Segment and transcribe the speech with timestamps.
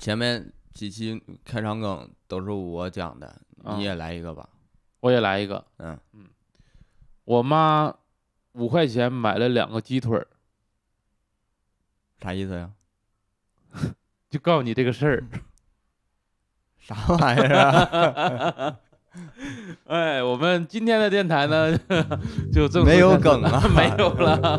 [0.00, 3.26] 前面几期开场梗都是我讲的，
[3.62, 4.48] 啊你也来一个吧。
[5.00, 5.62] 我也来一个。
[5.78, 5.98] 嗯，
[7.24, 7.94] 我妈
[8.52, 10.26] 五块钱买了两个鸡腿儿，
[12.18, 12.70] 啥意思呀？
[14.30, 15.24] 就告诉你这个事儿。
[16.80, 18.78] 啥玩意儿啊？
[19.84, 21.76] 哎，我们今天的电台呢，
[22.50, 24.58] 就正式没有梗啊了没有了。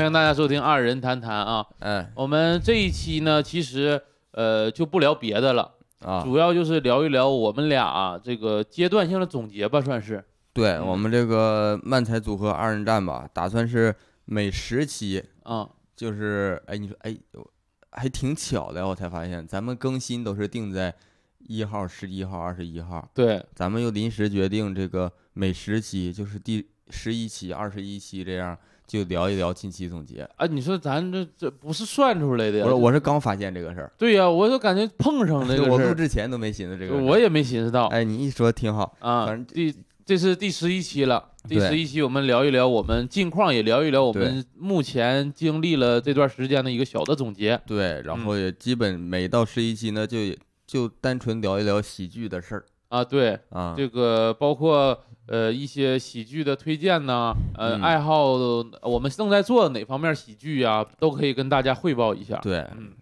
[0.00, 1.66] 欢迎大家收听二人谈谈啊！
[1.80, 10.24] 哎我们这一期呢，其实呃就不聊别的了，啊，主要就是聊一聊我们俩、啊这个阶段性的总结吧，算是。
[10.54, 10.86] 对嗯。
[10.86, 17.14] 我们这个漫才组合二人战吧，打算是每十期，啊、就是哎，你说哎，
[17.92, 20.94] 还挺巧的，我才发现咱们更新都是定在
[21.40, 28.56] 一号、十一号、二十一号，对，咱们又临时决定这个每十期就是第十一期、二十一期这样，
[28.90, 30.28] 就聊一聊近期总结。
[30.34, 32.64] 啊，你说咱这这不是算出来的呀？
[32.64, 36.96] 我说我是刚发现这个事儿，对呀、我就感觉碰上这个 我录之前都没寻思这个。
[36.96, 37.86] 我也没寻思到。
[37.86, 39.72] 哎，你一说挺好，啊反正，第
[40.04, 41.24] 这是第十一期了。
[41.48, 47.60] 第十一期我们聊一聊我们近况，也聊一聊我们目前经历了这段时间的一个小的总结。
[47.64, 53.72] 对，然嗯后也基本每到十一期呢，就也就单纯聊一聊喜剧的事儿啊，对，啊。
[53.76, 58.34] 这个包括呃一些喜剧的推荐呐，呃、嗯爱好，
[58.82, 62.36] 我们正在做哪方面喜剧呀，都可以跟大家汇报一下。
[62.42, 62.92] 对，嗯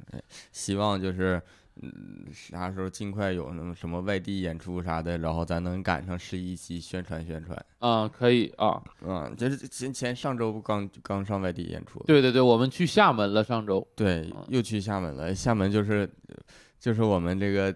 [0.53, 1.41] 希望就是
[1.81, 7.57] 嗯，啥时候尽快有那么什么外地演出啥的，然后咱能赶上十一期宣传宣传。
[7.79, 13.87] 啊，可以啊，嗯，就是前前上周不刚刚上外地演出，对对对，我们去厦门了，上周。
[13.97, 15.35] 对嗯，又去厦门了。
[15.35, 16.07] 厦门就是
[16.79, 17.75] 就是我们这个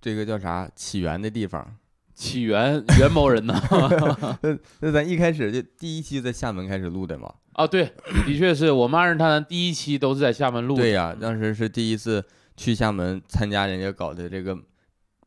[0.00, 1.74] 这个叫啥起源的地方。
[2.18, 3.54] 起源元谋人呢，
[4.42, 7.32] 那那咱一开始就第一期在厦门开始录的嘛？
[7.52, 7.92] 啊，对，
[8.26, 10.82] 的确是我们二人探谈第一期都是在厦门录的。
[10.82, 12.24] 对呀、当时是第一次
[12.56, 14.58] 去厦门参加人家搞的这个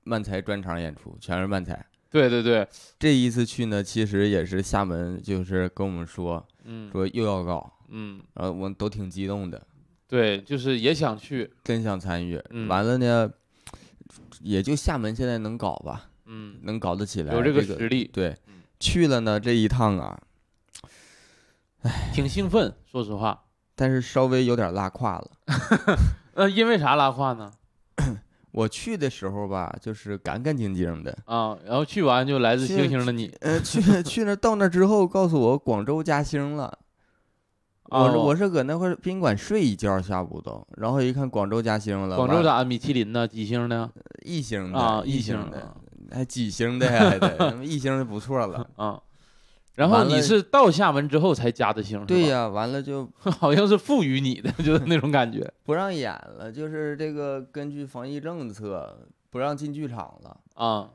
[0.03, 1.85] 漫才专场演出，全是漫才。
[2.09, 2.67] 对对对，
[2.99, 9.65] 这一次去呢，其实也是厦门就是跟我们说嗯说又要搞，嗯，然后我们都挺激动的，
[10.09, 12.37] 对，就是也想去，真想参与。
[12.49, 13.31] 嗯完了呢，
[14.41, 20.17] 也就厦门现在能搞吧，嗯，能搞得起来，有这个个实力，对嗯，去了呢这一趟啊，
[21.83, 23.43] 哎挺兴奋，说实话。
[23.75, 25.31] 但是稍微有点拉胯了。
[26.35, 27.51] 呃，因为啥拉胯呢？
[28.51, 36.79] 我去的时候吧，就是干干净净的，啊，然后去完就来自星星的你，呃，去 去那到那之后，告诉我广州加星了。
[37.85, 43.27] 我是哦我是搁那块宾馆睡一觉，下午都，然后一看广州加星了，广州咋米其林呢？
[43.27, 43.91] 几星呢？
[44.23, 45.75] 一星的啊，一星的，
[46.11, 48.69] 还几星的呀，还得一星就不错了。
[48.77, 49.01] 啊。
[49.75, 60.37] 然后你是到厦门之后才加的星，对，呀，完了就 好像是赋予你的，就是那种感觉 不让演了，就是这个根据防疫政策不让进剧场了。
[60.55, 60.89] 啊。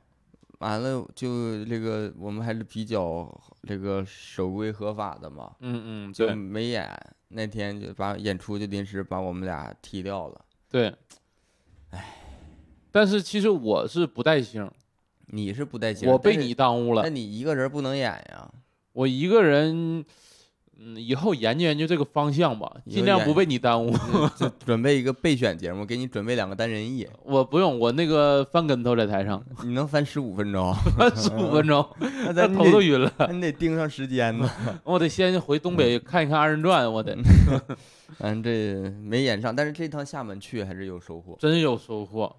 [0.60, 3.30] 完了就这个我们还是比较
[3.64, 6.88] 这个守规合法的嘛，嗯嗯，就对没演。
[7.28, 10.40] 那天就把演出就临时把我们俩踢掉了。
[10.70, 10.94] 对。
[12.90, 14.70] 但是其实我是不带星，
[15.26, 17.08] 你是不带劲，我被你耽误了那。
[17.08, 18.48] 你一个人不能演呀。
[18.92, 20.04] 我一个人，
[20.78, 23.90] 嗯，以后研究研究这个方向吧，尽量不被你耽误。
[24.36, 30.74] 就准备一个备选节目，给你准备两个单人艺，我不用，我那个翻跟头在台上 你能翻十五分钟，
[31.14, 33.12] 十五分钟，那那咱头都晕了。
[33.30, 34.50] 你得盯上时间呢。
[34.84, 37.14] 我得先回东北看一看二人转，我得
[38.20, 41.36] 嗯这没演上，但是这趟厦门去还是有收获。
[41.38, 42.34] 真有收获，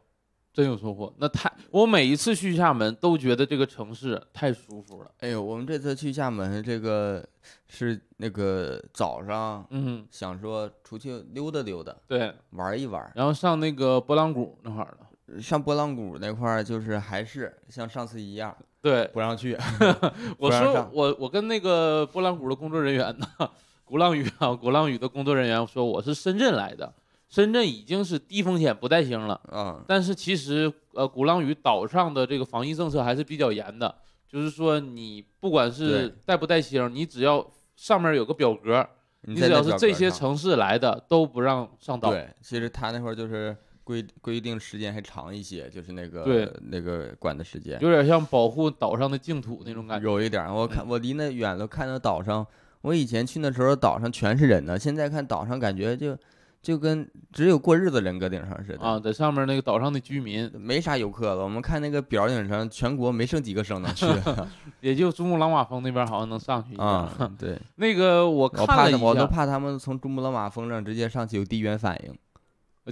[0.57, 1.13] 真有收获。
[1.19, 5.11] 那太，我每一次去厦门都觉得这个城市太舒服了。
[5.19, 7.23] 哎呦，我们这次去厦门，这个
[7.67, 12.33] 是那个早上嗯，想说出去溜达溜达，对。
[12.53, 13.07] 玩一玩。
[13.13, 15.39] 然后上那个波浪谷那块儿了。
[15.39, 19.55] 上波浪谷那块儿，就是还是像上次一样对，不让去。
[20.39, 23.27] 我说我我跟那个波浪谷的工作人员呢，
[23.85, 26.91] 鼓浪屿啊，鼓浪屿的工作人员说我是深圳来的，
[27.29, 33.93] 深圳已经是低风险不带星了，啊，但是其实呃鼓浪屿岛上的这个防疫政策还是比较严的，
[34.27, 37.45] 就是说你不管是带不带星，你只要
[37.75, 38.87] 上面有个表格，
[39.21, 42.11] 你只要是这些城市来的都不让上岛。
[42.11, 50.09] 对，其实他那块儿就是规规定时间还长一些，就是那个对那个管的时间，有点像保护岛上的净土那种感觉。
[50.09, 50.45] 有一点。
[50.53, 52.47] 我看嗯我离那远了，看到岛上，
[52.81, 56.17] 我以前去那时候岛上全是人呢，现在看岛上感觉就
[56.67, 61.41] 就跟只有过日子人搁顶上似的啊，在上面那个岛上的居民，没啥游客了。
[61.41, 64.05] 我们看那个表顶上，全国没剩几个省能去
[64.81, 66.75] 也就珠穆朗玛峰那边好像能上去。
[66.75, 67.09] 啊。
[67.39, 72.13] 对， 那个我我看了一怕他我都，怕他们从珠穆朗玛峰上直接上去有低原反应。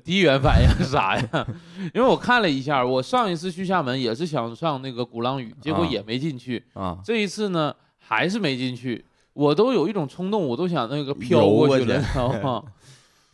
[0.05, 1.47] 第一原反应是啥呀？
[1.93, 6.63] 因为我看了一下，我上一次去厦门也是想上那个鼓浪屿，结果啊也没进去。
[6.75, 9.03] 啊，这一次呢，还是没进去。
[9.33, 12.63] 我都有一种冲动，我都想那个飘过去过去了，知道吗？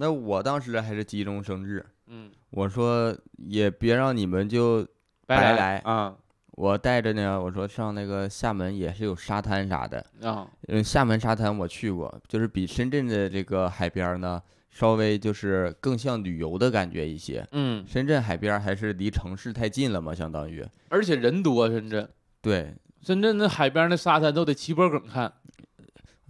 [0.02, 4.84] 那我当时还是急中生智，嗯，我说也别让你们就
[5.28, 6.16] 白来来啊。
[6.54, 10.48] 我带着呢，我说上那个厦门也是有沙滩啥的，啊。
[10.70, 17.48] 嗯，厦门沙滩我去过，就是比深圳的这个海边呢，稍微就是更像旅游的感觉一些。
[17.52, 22.10] 嗯，深圳海边还是离城市太近了嘛，相当于而且人多，深圳
[22.42, 22.74] 对。
[23.04, 25.32] 深圳那海边那沙滩都得齐脖梗看，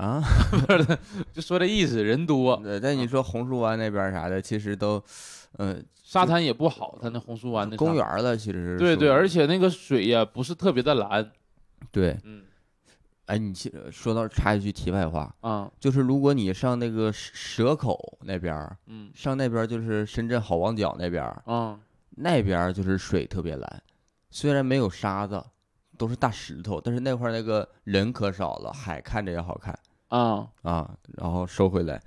[0.02, 0.22] 啊。
[0.52, 0.98] 不是
[1.34, 5.02] 就说这意思，人多，对，但你说红树湾那边儿啥的，其实都，
[5.58, 11.32] 嗯、沙滩也不好，它那红树湾那公园儿了，其实是对对，而且那个水呀不是特别的蓝，
[11.92, 12.44] 对，嗯
[13.28, 21.80] 哎，你其说到插一句题外话，啊就是如果你上那个蛇蛇口那边儿，嗯上那边儿就是深圳好望角那边儿，啊
[22.18, 23.84] 那边儿就是水特别蓝，
[24.30, 25.42] 虽然没有沙子，
[25.98, 29.78] 都是大石头，但是那块儿那个人可少了，海看着也好看
[30.12, 30.90] 啊，啊。
[31.18, 32.02] 然后收回来，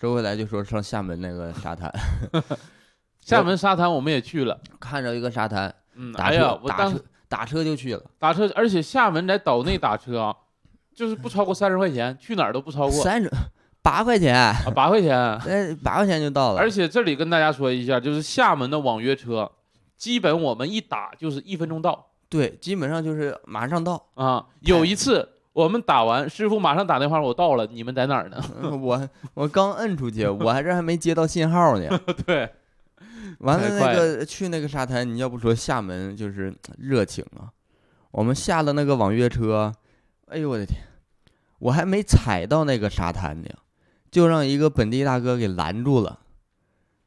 [0.00, 1.92] 收回来就说上厦门那个沙滩，
[3.20, 10.36] 厦门沙滩我们也去了，看着一个沙滩，嗯，打车、哎呀，我当打车打车就去了，打车，而且厦门在岛内打车啊，
[10.94, 13.30] 就是不超过三十块钱，去哪儿都不超过三十
[13.82, 15.16] 八块钱，啊八块钱。
[15.16, 16.60] 呃，八块钱就到了。
[16.60, 19.50] 而且这里跟大家说一下，就是厦门的网约车，
[19.96, 24.06] 基本我们一打就是一分钟到对，基本上就是马上到。
[24.14, 24.46] 啊。
[24.60, 28.38] 有一次我们打完，师傅马上打电话，我到了，你们在哪儿呢？
[28.60, 31.98] 嗯 我我刚摁出去， 我还这还没接到信号呢。
[32.26, 32.46] 对，
[33.38, 37.48] 完了那个去那个沙滩，你要不说厦门就是热情啊。
[38.10, 39.72] 我们下了那个网约车，
[40.26, 40.78] 哎呦我的天，
[41.58, 43.48] 我还没踩到那个沙滩呢，
[44.10, 46.20] 就让一个本地大哥给拦住了。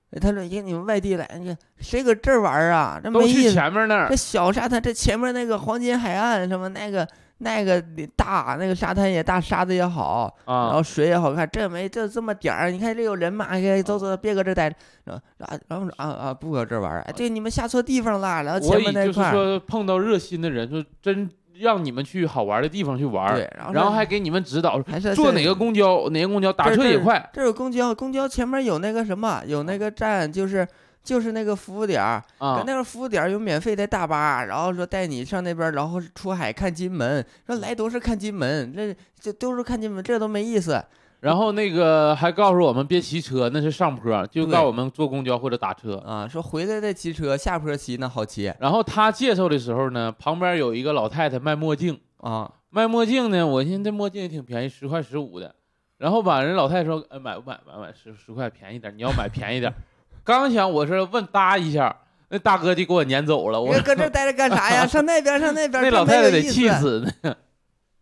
[0.09, 2.99] 哎他说：“哎，你们外地来，你谁搁这儿玩啊？
[3.03, 3.53] 这都去没意思。
[3.53, 7.07] 前面那儿这小沙滩，这前面那个黄金海岸什么那个
[7.39, 7.81] 那个
[8.15, 13.45] 大，那个沙滩也大，沙子也好，然啊后水也好看，这没这这么点儿，你看这有人吗？
[13.49, 14.75] 哎，走走，别搁这儿待着。
[15.05, 18.43] 然后啊，然后说啊啊，不搁这儿玩儿，哎，对，你们下错地方了。
[18.43, 30.67] 然后前面那块儿，说碰到热心的人，就真让你们去好玩的地方去玩儿，对，然后然后还给你们指导还是坐哪个公交，哪个公交打这这车也快这有公交，公交前面有那个什么，有那个站，就是
[31.03, 40.83] 就是那个服务点儿，啊搁那个服务点儿有免费的大巴，然后说带你上那边儿，然后出海看金门，说来都是看金门，这这都是看金门，这都没意思。
[41.21, 45.97] 然后那个还告诉我们别骑车，那是上坡，就告诉我们坐公交或者打车。
[45.97, 55.53] 啊，说回来再骑车，下坡骑那好骑然后他介绍的时候呢，旁边有一个老太太卖墨镜，啊，卖墨镜呢，我寻思这墨镜也挺便宜，十块十五的。
[55.97, 57.59] 然后吧，人老太太说，呃，买不买？
[57.67, 59.69] 买买十十块便宜点，你要买便宜点。
[60.37, 61.95] 刚想我是问搭一下，
[62.29, 64.85] 那大哥就给我撵走了，我你搁这儿待着干啥呀？
[64.87, 66.41] 上那边儿，上那边儿，那老太太得。
[66.43, 67.35] 气死呢。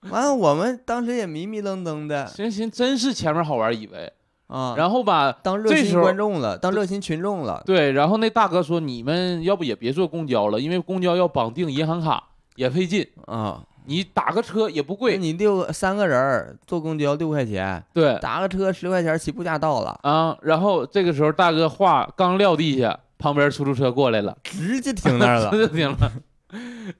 [0.11, 4.11] 完了，我们当时也迷迷瞪瞪的行行，真是前面好玩，以为。
[4.47, 7.61] 啊，然后吧，当热心观众了，当热心群众了。
[7.65, 12.23] 对，然后那大哥说，你们要不也别坐公交了，因为公交要绑定银行卡，
[12.55, 13.05] 也费劲。
[13.25, 20.37] 啊，你打个车也不贵，你六个三个人儿坐公交六块钱，对打个车十块钱，起步价到了，啊。
[20.41, 25.51] 然后这个时候大哥话刚撂地下，旁边出租车过来了，直接停那儿了。
[25.55, 26.11] 就停了。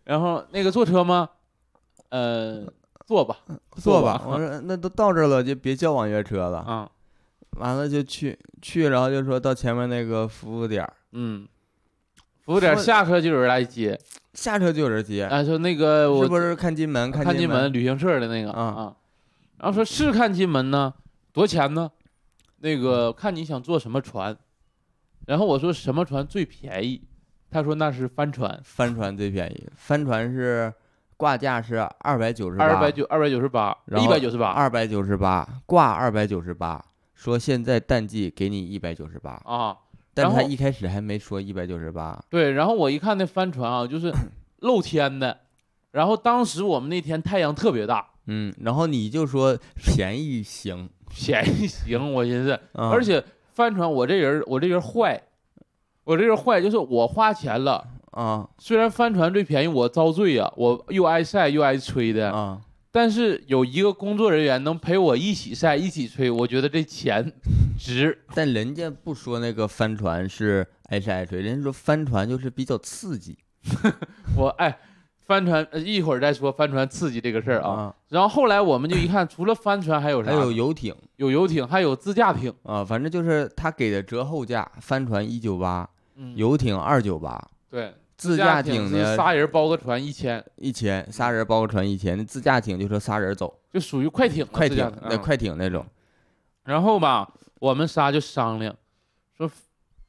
[0.05, 1.29] 然后那个坐车吗？
[2.09, 2.63] 呃，
[3.05, 3.37] 坐吧，
[3.75, 6.59] 坐吧吧，我说那都到这儿了，就别叫网约车了。
[6.59, 6.89] 啊，
[7.57, 11.45] 完了就去去，然后就说到前面那个服务点儿，嗯。
[12.47, 13.99] 服务点下车就有人来接，
[14.33, 17.11] 下车就有人接，哎，说那个我是不是看金门？
[17.11, 18.95] 看金金门旅行社的那个啊啊，
[19.57, 20.93] 然后说是看金门呢，
[21.33, 21.91] 多少钱呢？
[22.59, 24.33] 那个看你想坐什么船，
[25.25, 27.01] 然后我说什么船最便宜，
[27.51, 30.73] 他说那是帆船，帆船最便宜，帆船是
[31.17, 36.81] 挂价是二百九十八，二百九二百九十八，一百九十八二百九十八挂二百九十八，
[37.13, 39.75] 说现在淡季给你一百九十八，啊，
[40.23, 44.11] 但他一开始还没说一百九十八，对，然后我一看那帆船啊，就是
[44.59, 45.37] 露天的，
[45.91, 55.21] 然后当时我们那天太阳特别大，嗯，然后你就说便宜行， 便宜行，我寻思，啊而且帆船我这人我这人坏，
[56.03, 58.47] 我这人坏就是我花钱了，啊。
[58.57, 62.61] 虽然帆船最便宜，我遭罪呀、我又挨晒又挨吹的，啊，
[62.97, 67.31] 但是有一个工作人员能陪我一起晒一起吹，我觉得这钱
[67.77, 68.17] 值。
[68.33, 73.37] 但人家不说那个帆船是爱晒爱吹，人家说帆船就是比较刺激
[74.35, 74.75] 我哎，
[75.27, 77.69] 帆船呃一会儿再说帆船刺激这个事儿啊。
[77.69, 80.37] 啊，然后后来我们就一看，除了帆船还有啥还？
[80.37, 82.51] 有游艇有游艇，还有自驾艇。
[82.63, 87.39] 啊，反正就是他给的折后价，帆船一九八，嗯，游艇二九八，
[87.69, 95.85] 对，自驾驾艇呢仨人包个船一千，一千，仨人包个船一千，那自驾艇就说仨人走，就属于快艇，快艇那快艇那种，
[96.63, 98.75] 然后吧，我们仨就商量
[99.37, 99.49] 说，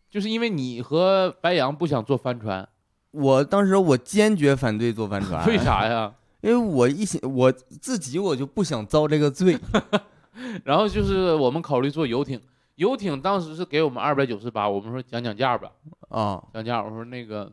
[0.08, 2.66] 就是因为你和白羊不想坐帆船，
[3.10, 5.58] 我当时我坚决反对坐帆船， 为？
[5.58, 6.14] 啥呀？
[6.40, 9.58] 因为我一想我自己我就不想遭这个罪，
[10.64, 12.40] 然后就是我们考虑坐游艇，
[12.76, 15.72] 游艇当时是给我们二百九十八，我们说讲讲价吧，
[16.08, 17.52] 啊讲价，我说那个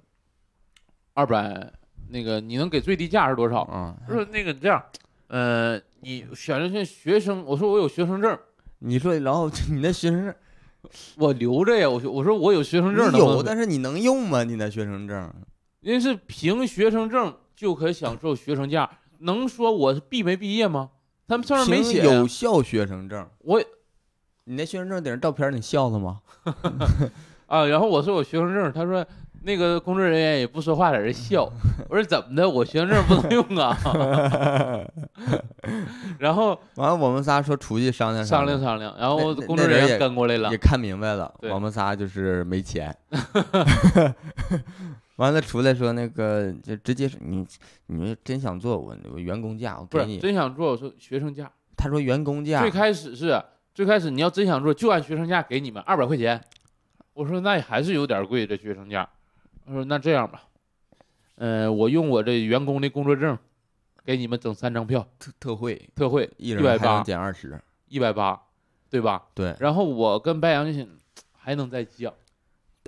[1.15, 1.71] 二百，
[2.09, 3.61] 那个你能给最低价是多少？
[3.61, 4.83] 啊，他说那个这样，
[5.27, 8.37] 呃，你选择性学生，我说我有学生证，
[8.79, 10.35] 你说，然后你那学生证
[11.15, 14.43] 我留着呀，我说我说我有学生证，你有，能不能但是你能用吗？
[14.43, 15.33] 你那学生证？
[15.79, 20.91] 因为是凭学生证就可享受学生价，能说我是毕没毕业吗？
[21.27, 23.59] 他们上面没写呀有效学生证，我
[24.43, 26.19] 你那学生证顶上照片你笑了吗？
[27.47, 29.05] 啊，然后我说我学生证，他说
[29.45, 31.47] 那个工作人员也不说话，在这笑。
[31.87, 33.77] 我说怎么的，我学生证不能用啊？
[36.17, 42.95] 然后完了，我们仨说出去商量商量量，商量，然后工作人员也跟过来了也，看明白了，我们仨就是没钱。
[45.17, 47.45] 完了出来说那个就直接说你
[47.85, 51.49] 你们真想做我我员工价我不是给你，真想做，我说学生价。
[51.77, 53.39] 他说员工价最开始是
[53.75, 56.41] 最开始你要真想做，就按学生价给你们二百块钱。
[57.13, 59.07] 我说那也还是有点贵，这学生价。
[59.65, 60.43] 他说那这样吧，
[61.35, 63.37] 呃，我用我这员工的工作证
[64.05, 68.39] 给你们整三张票，特特惠，特惠一人还能180减二十，一百八，
[68.89, 69.23] 对吧？
[69.33, 70.87] 对，然后我跟白羊就想
[71.31, 72.13] 还能再降，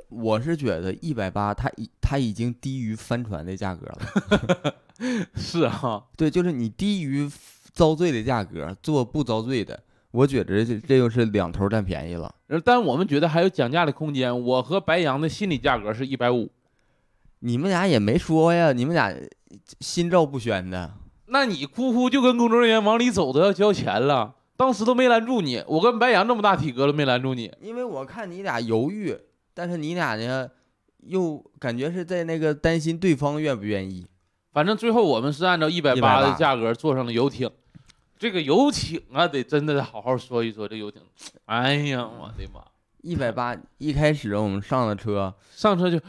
[0.09, 4.75] 我是觉得一百八，它已它已经低于帆船的价格了。
[5.35, 7.29] 是啊，对，就是你低于
[7.73, 9.81] 遭罪的价格做不遭罪的，
[10.11, 12.33] 我觉得这这又是两头占便宜了。
[12.63, 14.43] 但我们觉得还有讲价的空间。
[14.43, 16.49] 我和白羊的心理价格是一百五，
[17.39, 19.13] 你们俩也没说呀，你们俩
[19.79, 20.93] 心照不宣的。
[21.27, 25.63] 那你哭哭就跟工作人员往里走都要交钱了，当时都没拦住你。
[25.67, 29.15] 我跟白羊这么大体格都没拦住你，因为我看你俩犹豫，
[29.53, 30.49] 但是你俩呢，
[30.99, 34.07] 又感觉是在那个担心对方愿不愿意。
[34.53, 37.49] 反正最后我们是按照一百八的价格坐上了游艇。
[38.17, 41.01] 这个游艇啊，得真的得好好说一说这游艇。
[41.45, 42.61] 哎呀，我的妈！
[43.03, 46.01] 一百八，一开始我们上了车，上车就哎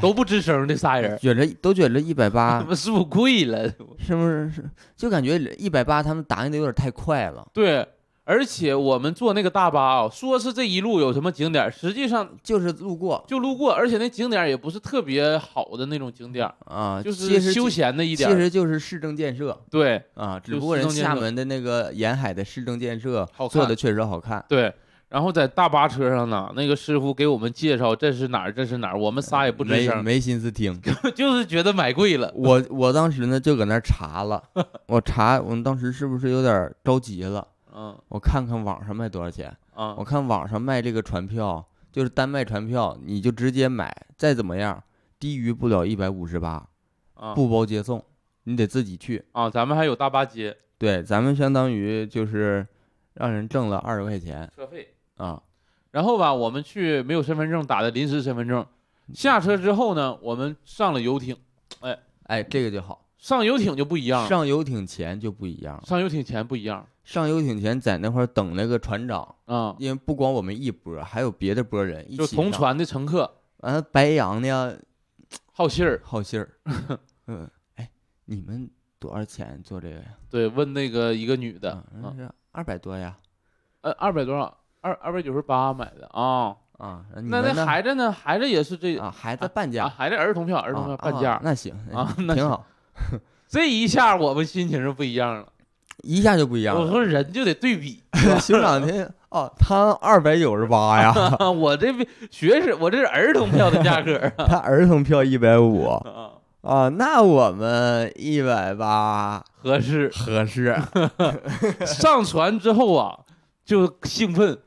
[0.00, 3.68] 都不吱声，这仨人，觉着都觉着一百他八 妈是不是贵了？
[3.98, 4.64] 是不是是？
[4.96, 7.86] 就感觉一百八他们答应的有点太快了，对，
[8.24, 18.36] 而且我们坐那个大巴啊，说是这一路有什么景点，实际上就是路过就路过，而且那景点也不是特别好的那种景点，啊，就是休闲的一点其。
[18.36, 24.44] 实就是市政建设对啊，只不过人厦门的那个沿海的市政建设做的确实好看。
[24.48, 24.72] 对，
[25.10, 30.80] 然后在大巴车上呢，那个师傅给我们介绍这是哪儿，这是哪儿，我们仨也不吱声，没没心思听，
[31.14, 32.32] 就是觉得买贵了。
[32.34, 34.42] 我我当时呢就搁那儿查了，
[34.86, 37.46] 我查我们当时是不是有点着急了？
[37.74, 44.82] 嗯我看看网上卖多少钱，啊我看网上卖这个船票，就是单卖船票，你就直接买，再怎么样
[45.18, 46.66] 低于不了一百五十八，
[47.14, 48.04] 啊不包接送，
[48.44, 49.24] 你得自己去。
[49.32, 49.50] 啊！
[49.50, 52.66] 咱们还有大巴接对，咱们相当于就是
[53.14, 54.94] 让人挣了二十块钱车费。
[55.22, 55.42] 啊。
[55.90, 58.64] 然后吧，我们去没有身份证打的临时身份证，
[59.12, 61.36] 下车之后呢，我们上了游艇，
[61.80, 61.98] 哎。
[62.24, 63.08] 哎，这个就好。
[63.18, 66.86] 上游艇就不一样了，上游艇前就不一样了，上游艇前不一样。
[67.02, 72.42] 上游艇前在那块儿等那个船长，啊，因为不光我们一波，还有别的波人一就起就。
[72.42, 73.30] 同船的乘客。
[73.58, 74.74] 完了，白羊呢
[75.52, 76.48] 好信儿，好信儿，
[77.26, 77.90] 嗯，哎，
[78.26, 80.16] 你们多少钱做这个呀？
[80.30, 81.72] 对，问那个一个女的。
[81.72, 83.16] 啊，啊，是二百多呀。
[83.82, 84.56] 呃，二百多少？
[84.80, 86.54] 二二百九十八买的啊。
[86.78, 88.10] 啊，那那孩子呢？
[88.10, 91.38] 孩子也是这啊，孩子半啊，价，孩子儿童票，儿童票半价。
[91.44, 92.64] 那行啊那挺好，
[93.46, 95.46] 这一下我们心情是不一样了。
[96.02, 96.80] 一下就不一样了。
[96.80, 98.02] 我说人就得对比，
[98.40, 101.12] 熊掌听哦，他二百九十八呀，
[101.52, 101.92] 我这
[102.30, 104.46] 学生，我这是儿童票的价格啊。
[104.48, 106.30] 他儿童票一百五，啊
[106.62, 110.10] 啊，那我们一百八合适。
[110.14, 110.74] 合适。
[111.84, 113.18] 上船之后啊，
[113.66, 114.58] 就兴奋，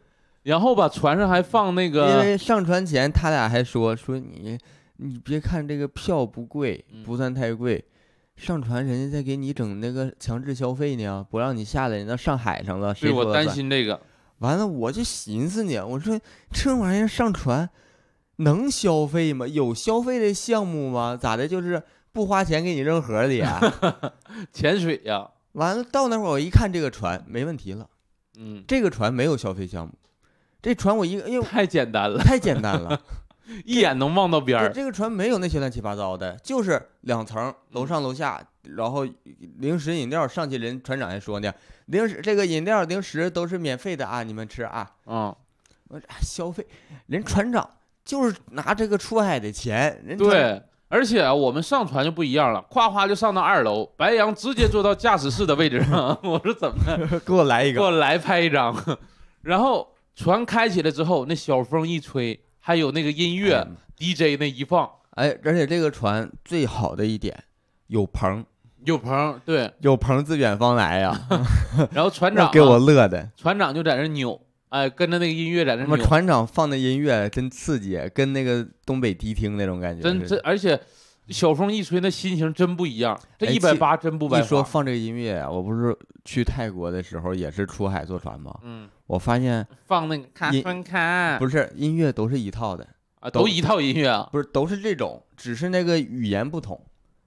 [0.43, 4.57] 然后吧，船上还放那个因，为上船前他俩还说说你
[4.97, 7.83] 你别看这个票不贵，嗯不算太贵，
[8.35, 13.47] 上船人家在给你整那个强制消费呢，不让你下来，那上海上了，谁对我担？
[13.49, 13.99] 心这个，
[14.39, 16.19] 完了我就寻思呢，我说
[16.51, 17.69] 这玩意儿上船
[18.37, 19.47] 能消费吗？
[19.47, 21.17] 有消费的项目吗？
[21.19, 21.47] 咋的？
[21.47, 21.81] 就是
[22.11, 23.61] 不花钱给你扔盒里啊？
[24.51, 27.87] 潜水呀，完了到那会儿我一看这个船没问题了，
[28.37, 29.93] 嗯，这个船没有消费项目，
[30.63, 32.99] 这船我一个哎呦太简单了，太简单了。
[33.65, 34.69] 一眼能望到边儿。
[34.69, 38.41] 对这个船没有那些乱七八糟的，就是两层，楼上楼下，
[38.75, 39.05] 然后
[39.59, 41.53] 零食饮料上去人船长还说呢，
[41.87, 44.89] 零食这个饮料零食都是免费的啊，你们吃啊。
[45.05, 45.35] 嗯，
[45.89, 46.65] 我消费，
[47.07, 47.69] 人船长
[48.05, 50.63] 就是拿这个出海的钱，人对。
[50.87, 56.17] 而且啊，我们上船就不一样了，夸夸就上到二楼，白羊直接坐到驾驶室的位置上。
[56.23, 57.19] 我说怎么的？
[57.25, 58.73] 给我来一个，给我来拍一张。
[59.41, 63.67] 然后船开起来之后，那小风一吹，还有那个音乐、
[63.97, 67.35] DJ 那一放，哎，而且这个船最好的一点
[67.87, 68.45] 有棚，
[68.85, 69.71] 有棚，对。
[69.79, 71.27] 有棚自远方来呀，
[71.91, 73.29] 然后船长、啊、给我乐的。
[73.35, 74.39] 船长就在那扭，
[74.69, 80.03] 哎，跟着那个音乐在那扭，船长放的音乐真刺激，跟那个东北迪厅那种感觉。
[80.03, 80.79] 真真，而且
[81.29, 83.19] 小风一吹，那心情真不一样。
[83.37, 84.43] 这哎一百八真不白花。
[84.43, 88.53] 一说放这个音乐啊，我不是去泰国的时候也是出海坐船吗？
[88.63, 92.87] 嗯，我发现放那个看音分看，不是音乐都是一套的，
[93.21, 94.27] 啊，都都一套音乐啊。
[94.31, 96.79] 不是都是这种，只是那个语言不同，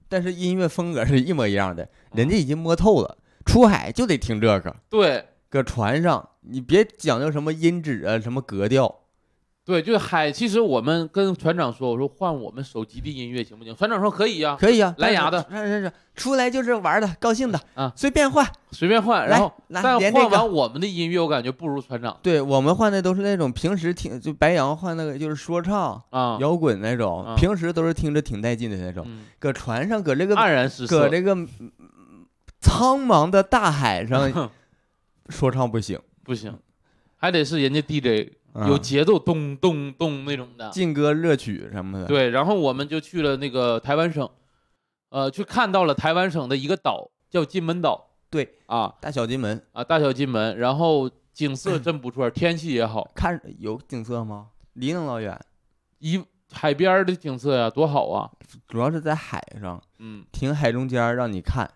[0.07, 1.89] 但是音乐风格是一模一样的。
[2.13, 4.75] 人家已经摸透了，出海就得听这个。
[4.89, 8.99] 对搁船上，你别讲究什么音质啊，什么格调，
[9.67, 10.31] 对，就是海。
[10.31, 13.75] 其实我们跟船长说，我说换我们手机的音乐行不行？
[13.75, 18.47] 船长说可以呀，可以啊，蓝牙的是是是，出来就是玩的，高兴的啊，随便换。
[18.71, 19.27] 随便换。
[19.27, 26.37] 然后，来但换完我们的音乐，我感觉不如船长对我们换的都是那种平时听，就白羊换那个就是说唱、啊。
[26.39, 29.03] 摇滚那种，啊平时都是听着挺带劲的那种。
[29.05, 31.01] 嗯，搁船上，搁这个黯然失色。
[31.01, 31.71] 搁这个嗯
[32.61, 34.49] 苍茫的大海上
[35.29, 36.57] 说唱不行，不行，
[37.17, 40.69] 还得是人家 DJ 啊有节奏，咚咚咚那种的。
[40.69, 42.05] 劲歌热曲什么的。
[42.05, 44.27] 对，然后我们就去了那个台湾省，
[45.09, 48.05] 呃，去看到了台湾省的一个岛，叫金门岛。
[48.29, 54.47] 对啊大小金门啊，大小金门，然后景色真不错，天气也好，看有景色吗？
[54.73, 55.39] 离那么老远，
[55.99, 58.29] 一海边的景色呀，多好啊！
[58.67, 61.71] 主要是在海上，嗯，停海中间让你看。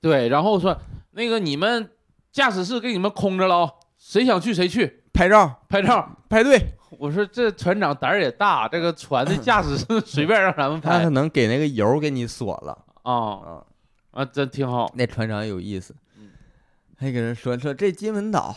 [0.00, 0.78] 对，然后说
[1.10, 1.90] 那个你们
[2.30, 6.08] 驾驶室给你们空着了啊，谁想去谁去拍照拍照。
[6.28, 13.64] 排队，我说这船长胆儿也大，这个船的驾驶室 随便让咱们拍他可能给那个油给你锁了啊啊。
[14.12, 14.90] 啊，真挺好。
[14.94, 16.30] 那船长有意思嗯，
[16.98, 18.54] 还给人说说这金门岛，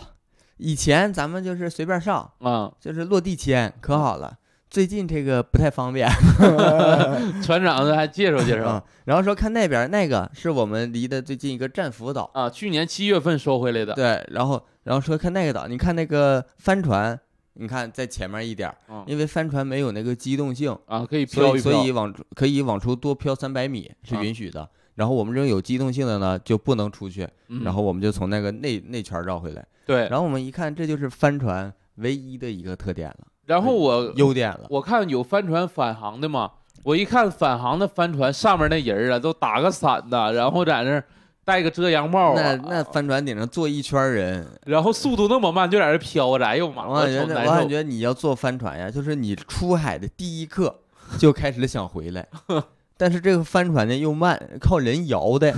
[0.58, 4.38] 以前咱们就是随便上，啊，就是落地签可好了。
[4.70, 6.10] 最近这个不太方便
[7.42, 8.84] 船长还介绍介绍啊。
[9.06, 13.94] 然后说看那边儿那个是我们离的最近一个战俘岛，啊，去年七月份收回来的。
[13.94, 17.20] 对，然后然后说看那个岛，你看那个帆船，
[17.56, 21.72] 你看在前面一点儿，嗯因为帆船没有那个机动性，啊，可以所以飘一飘。
[21.72, 24.70] 所以往可以往出多飘三百米是啊允许的。
[24.94, 29.66] 然后我们这种有机动性的呢就不能出去，嗯然后我们就从那个内内圈绕回来。
[29.86, 34.68] 对，然后我们一看，这就是帆船唯一的一个特点了，然后我优点了。
[34.70, 36.52] 我看有帆船返航的嘛，
[36.84, 41.04] 我一看返航的帆船上面那人啊，都打个伞的，然后在那儿
[41.46, 47.22] 戴个遮阳帽那啊，那帆船顶上坐一圈人，然后速度那么慢，就在那飘着，哎呦妈，我感觉。
[47.22, 50.76] 我感觉你要坐帆船呀，就是你出海的第一刻
[51.20, 52.28] 就开始想回来，
[52.98, 55.54] 但是这个帆船呢又慢，靠人摇的，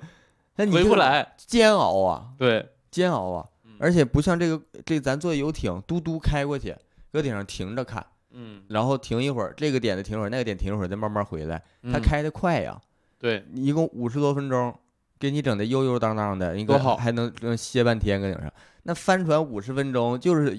[0.56, 3.46] 那你来，煎熬啊，对，煎熬啊。
[3.66, 6.74] 嗯，而且不像这个这咱坐游艇嘟嘟开过去，
[7.12, 12.80] 搁顶上停着看，嗯，然后停一会儿，这个点子停一会儿，那个点停一会儿，再慢慢回来，它嗯开的快呀。
[13.18, 14.74] 对，一共五十多分钟，
[15.18, 18.52] 给你整的悠悠荡荡的，应该多好还能能歇半天搁顶上。
[18.84, 20.56] 那帆船五十分钟就是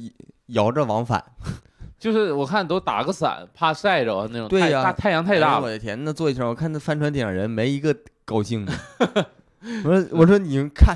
[0.47, 1.23] 摇着往返，
[1.97, 8.73] 就是我看都打个伞，怕晒着啊那种，对呀太大太阳太哎大了，呦我的天，那坐一圈，我看那帆船顶上人没一个高兴的。
[9.83, 10.95] 我说我说你们看，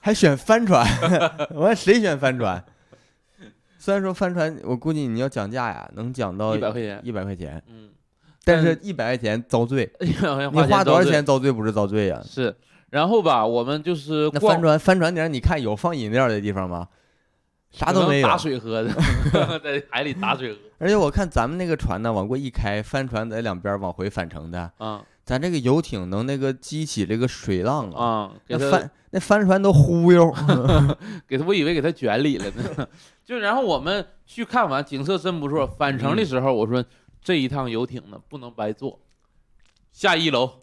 [0.00, 0.86] 还选帆船？
[1.54, 2.62] 我说谁选帆船？
[3.78, 7.90] 虽然说帆船，我估计你要讲价呀，能讲到一百块钱，一百块钱，嗯，
[8.44, 12.20] 但是一百块钱遭罪，你花多少钱遭罪不是遭罪呀？
[12.26, 12.54] 是，
[12.90, 16.88] 然后吧，我们就是那逛帆船帆船顶上你看有放饮料的地方吗？
[17.70, 18.38] 啥都没有打。
[18.38, 18.90] 水喝的，
[19.60, 30.32] 在海里打水喝 而且我看咱们那个船呢，往过一开，帆船在两边往回返程的，啊，咱这个游艇能那个激起这个水浪啊，那帆那帆船都忽悠。
[31.26, 32.88] 给他，我以为给他卷里了呢。
[33.24, 35.66] 就然后我们去看完，景色真不错。
[35.66, 36.82] 返程的时候，我说
[37.20, 39.00] 这一趟游艇呢不能白坐，
[39.92, 40.62] 下一楼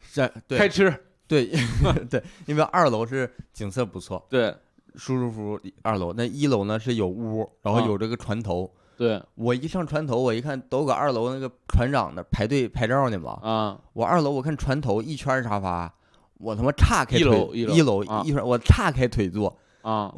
[0.00, 1.04] 下对开吃。
[1.28, 1.52] 对
[2.10, 4.52] 对，因为二楼是景色不错，对
[4.96, 5.70] 舒舒服服。
[5.82, 8.68] 二楼那一楼呢是有屋，然后啊有这个船头。
[8.96, 13.38] 对我一上船头，我一看都搁二楼那个船长那排队拍照呢嘛。
[13.42, 15.94] 啊，我二楼我看船头一圈沙发，
[16.38, 20.12] 我他妈岔开一腿，楼一楼一楼啊一会儿我岔开腿坐，啊，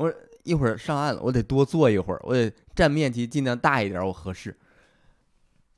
[0.45, 4.57] 一会儿上岸了，我得多坐一会儿，我得占面积尽量大一点，我合适。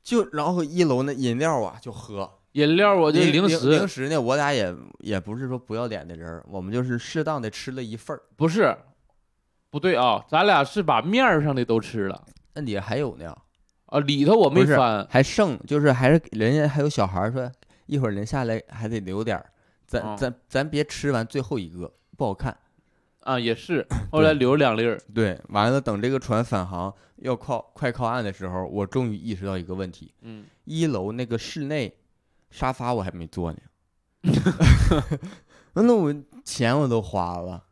[0.01, 8.21] 就然后一楼那饮料啊就喝，饮料我就零食零食食呢，我俩也也不是说不要脸的人儿，我们就是适当的吃了一份儿。
[8.35, 8.75] 不是，
[9.69, 13.35] 不对啊，咱俩是把面儿上的都吃了那里还有呢，
[13.87, 17.51] 啊，里头我没翻还剩，就是还是人家还有小孩儿说，
[17.87, 19.45] 一会儿人下来还得留点儿，
[19.87, 22.55] 咱、哦咱咱别吃完最后一个不好看。
[23.21, 31.95] 啊，也是，后来留两粒儿，对，完了等这个船返航要靠快靠岸的时候，我终于意识到一个问题：嗯，一楼那个室内
[32.53, 33.57] 沙发我还没坐呢，
[35.73, 36.13] 那我
[36.45, 37.63] 钱我都花了，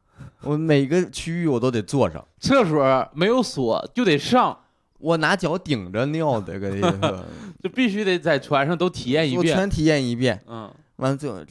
[0.42, 4.58] 我每个区域我都得坐上，厕所没有锁就得上，
[4.98, 7.24] 我拿脚顶着尿的，个意思，
[7.62, 11.46] 就必须得在船上都体验一遍，全体验一遍，嗯，完了最后嗯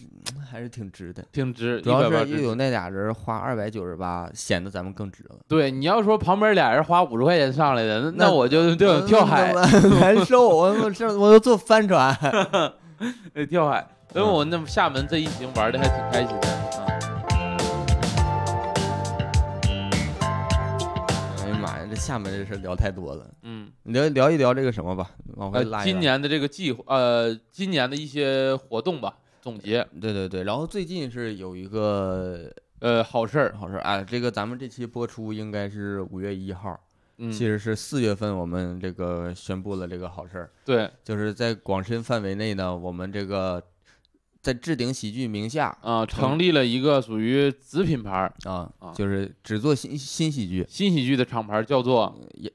[0.50, 1.24] 还是挺值的。
[1.30, 5.36] 挺值，主要180是又有那俩人花二百九十八，显得咱们更值了。
[5.46, 12.12] 对，你要说旁边俩人花五十块钱上来的，那那那我就就我跳海，难受，我我这我都坐帆船。
[13.32, 13.86] 对，跳海。
[14.12, 16.86] 所以我那厦门这一行玩的还挺开心的啊。
[21.42, 25.84] 哎呀妈呀，这厦门这事儿聊太多了，嗯，聊聊一聊这个什么吧，往回呃拉。
[25.84, 36.78] 今年的这个计划，呃，今年的一些活动吧，总结，对对对，然后最近是有一个呃，好事儿，好事儿，哎，这个咱们这期播出应该是五月一号，
[37.20, 40.90] 嗯，其实是四月份我们这个宣布了这个好事儿，对。
[41.04, 43.62] 就是在广深范围内呢，我们这个
[44.40, 48.32] 在置顶喜剧名下啊，成成立了一个属于子品牌儿。
[48.44, 52.50] 啊啊，就是只做新新喜剧，新喜剧的厂牌，叫做也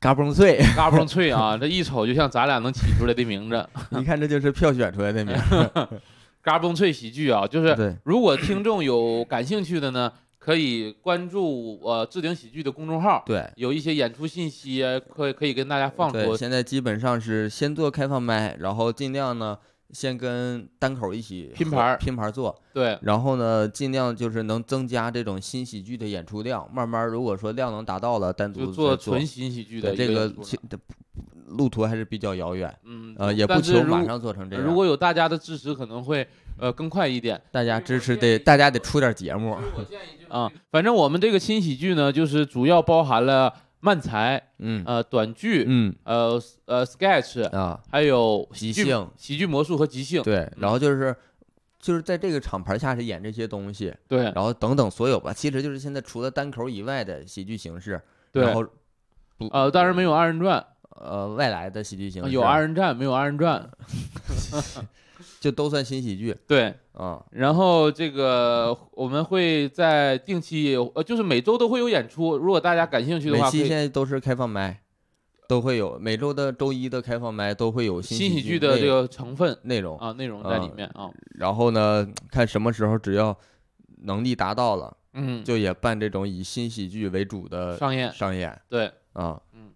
[0.00, 3.68] 嘎嘣脆，嘎嘣脆啊，这一瞅就像咱俩能起出来的名字，
[4.00, 5.88] 一看这就是票选出来的名 儿，
[6.42, 7.96] 嘎嘣脆喜剧啊，就是。
[8.02, 10.12] 如果听众有感兴趣的呢，
[10.44, 16.36] 可以关注呃置顶喜剧的公众号，对，有一些演出信息啊可以可以跟大家放对，出。
[16.36, 19.56] 现在基本上是先做开放麦，然后尽量呢
[19.92, 30.34] 先跟单口一起拼盘儿拼盘儿做，对，然后呢尽量就是能增加这种新喜剧的演出量，慢慢如果说量能达到了，单独做做纯新喜剧的对这个
[31.46, 34.64] 路途还是比较遥远，嗯呃，也不求马上做成这样。
[34.64, 36.26] 如果有大家的支持，可能会
[36.58, 39.56] 呃更快一点大家支持得，大家得出点节目，
[40.32, 40.50] 啊。
[40.70, 50.22] 反正我们这个新喜剧呢，就是主要包含了漫才、嗯呃短剧、嗯呃呃 sketch，啊，还有即兴喜剧魔术和即兴。
[50.22, 51.14] 对，然后就是
[51.78, 58.64] 就是在这个厂牌下是演这些东西，对然后等等所有吧，其实就是现在除了单口以外的喜剧形式，对然后
[59.36, 63.68] 不呃，当然没有二人转，呃外来的喜剧形式，有二人转没有二人转。
[65.42, 67.20] 就都算新喜剧对，啊。
[67.32, 74.80] 然后这个我们会在定期呃，就是每周都会有演出，如果大家感兴趣的话，每期现在都是开放麦，
[75.48, 79.98] 都会有每周的周一的开放麦都会有新喜喜剧的这个成分内容。
[79.98, 81.10] 啊内容在里啊面啊。
[81.34, 83.36] 然后呢，看什么时候只要
[84.04, 89.42] 能力达到了，嗯，就也办这种以新喜剧为主的上演上演对，啊。
[89.52, 89.70] 嗯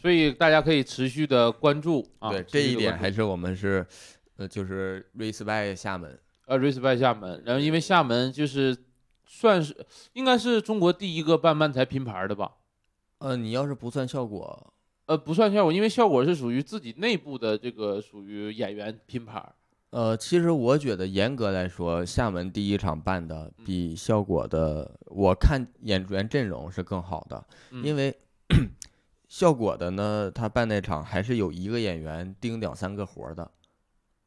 [0.00, 2.30] 所以大家可以持续的关注啊。
[2.30, 3.84] 对，这一点还是我们是，
[4.38, 6.18] 呃，就是 respect 厦门。
[6.46, 8.74] 呃 respect 厦门，然后因为厦门就是
[9.26, 9.76] 算是
[10.14, 12.52] 应该是中国第一个办漫才拼盘的吧。
[13.18, 14.72] 呃，你要是不算效果，
[15.04, 19.54] 呃，不算效果，因为效果是属于自己内部的这个属于演员拼盘。
[19.90, 28.16] 呃，其实我觉得严格来说，厦门第一场办的嗯比效果的，我看演员阵容是更好的，嗯因为
[29.28, 33.50] 效果的呢，他办那场还是有一个演员盯两三个活儿的。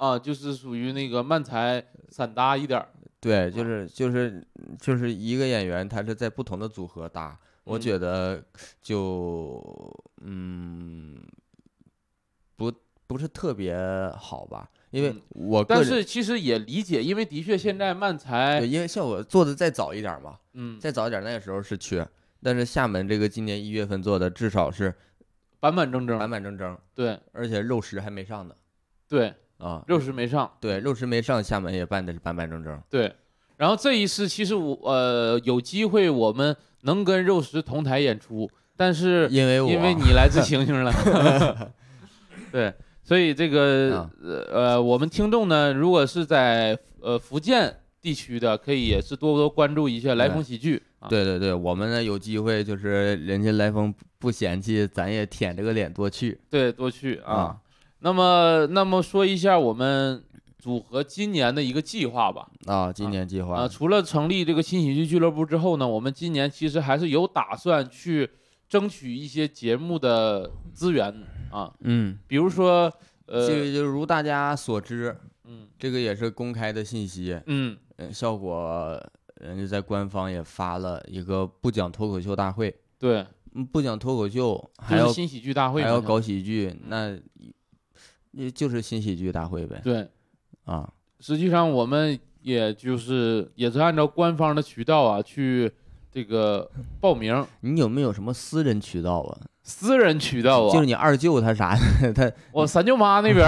[0.01, 2.87] 啊，就是属于那个漫才散搭一点儿。
[3.19, 3.49] 对，啊。
[3.51, 4.43] 就是就是
[4.79, 7.79] 就是一个演员，他是在不同的组合搭，我嗯。
[7.79, 8.43] 觉得
[8.81, 9.63] 就
[10.23, 11.21] 嗯
[12.55, 12.73] 不
[13.05, 13.77] 不是特别
[14.17, 22.03] 好吧，因为嗯但我个人是其实也理解，因为的确现在漫才对，，因为像我做的再早一点嘛，嗯，再早一点那个时候是缺，
[22.41, 24.95] 但是厦门这个今年一月份做的至少是
[25.59, 27.19] 板板正正，板板正正，对。
[27.33, 28.55] 而且肉食还没上呢。
[29.07, 30.49] 对，啊，肉食没上。
[30.59, 32.81] 对，肉食没上，厦门也办的是板板正正。
[32.89, 33.13] 对，
[33.57, 40.91] 然后这一次其实我呃有机会我们能跟肉食同台演出，但是因为我因为你来自星星了，
[42.51, 47.71] 对，所以这个啊呃呃我们听众呢，如果是在呃福建
[48.01, 50.81] 地区的，可以也是多多关注一下来风喜剧。
[50.97, 56.39] 啊，对对对，我们呢有机会就是人家来风不嫌弃，咱也舔着个脸多去。
[56.49, 57.55] 对，多去啊。
[58.01, 60.23] 啊那么那么说一下我们
[60.57, 62.47] 组合今年的一个计划吧。
[62.65, 63.55] 啊，今年计划。
[63.55, 68.29] 啊，除了成立这个新喜剧俱乐部之后呢，我们今年其实还是有打算去
[68.67, 71.13] 争取一些节目的资源
[71.51, 72.91] 啊，嗯，比如说
[73.27, 75.67] 呃这个就如大家所知，嗯。
[75.77, 77.39] 这个也是公开的信息。
[77.45, 77.77] 嗯。
[77.97, 78.99] 嗯，效果
[79.35, 87.15] 人家在官方也发了一个不讲脱口秀大会，对，嗯不讲脱口秀还要就是新喜剧大会还要搞喜剧，那
[88.31, 89.81] 也就是新喜剧大会呗。
[89.83, 90.07] 对，
[90.65, 90.89] 啊，
[91.19, 95.71] 实际上我们也就是也是按照官方的渠道啊去
[96.11, 99.37] 这个报名，你有没有什么私人渠道啊？
[99.63, 103.47] 私人渠道啊，就是你二舅他啥的，他 我三舅妈那边，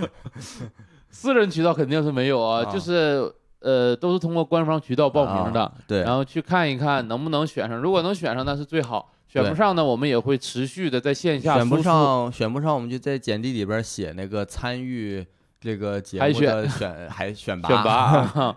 [1.10, 5.62] 私人渠道肯定是没有啊，啊就是呃都是通过官方渠道报名的。
[5.62, 15.24] 啊对，然后去看一看能不能选上，如果能选上那是最好，选不上呢，我们也会持续的在线下选不上，选不上，我们就在简历里边写那个参与
[15.60, 17.92] 这个节海目的选还 选拔选拔
[18.42, 18.56] 啊。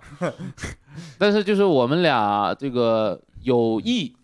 [1.19, 4.15] 但是就是我们俩这个有意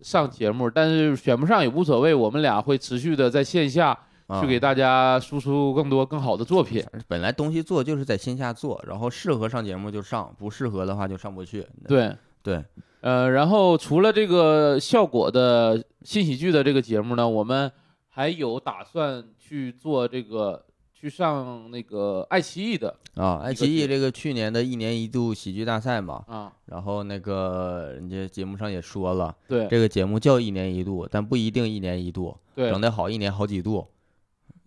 [0.00, 6.84] 上节目，但是选不上也无所谓，我们俩会持续的在线下啊去给大家输出更多更好的作品。
[7.08, 11.66] 本来东西做就是在线下做，然后适合上节目就上，不适合的话就上不去。
[11.88, 12.62] 对，对，
[13.06, 17.70] 呃，然后除了这个效果的新喜剧的这个节目呢，我们
[18.08, 33.86] 还有打算去做这个去上那个爱奇艺的啊，爱奇艺这个去年的一年一度喜剧大赛嘛，啊，然后那个人家节目上也说了，对这个节目叫一年一度，但不一定一年一度，对整，得好一年好几度。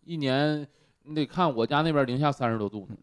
[0.05, 0.65] 一年
[1.03, 2.95] 你得看我家那边零下三十多度呢。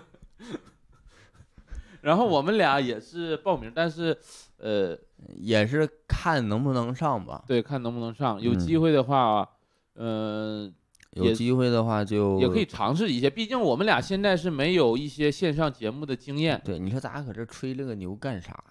[2.02, 4.18] 然后我们俩也是报名，但是
[4.60, 4.96] 呃，
[5.36, 9.48] 也是看能不能上吧，对，看能不能上，有嗯机会的话，
[9.94, 10.72] 嗯、
[11.12, 12.64] 有机会的话就也可以。
[12.66, 13.28] 尝试一下。
[13.30, 18.62] 毕竟我们俩现在是没有一些线上节目的经验，对，你说咱俩搁这吹这个牛干啥？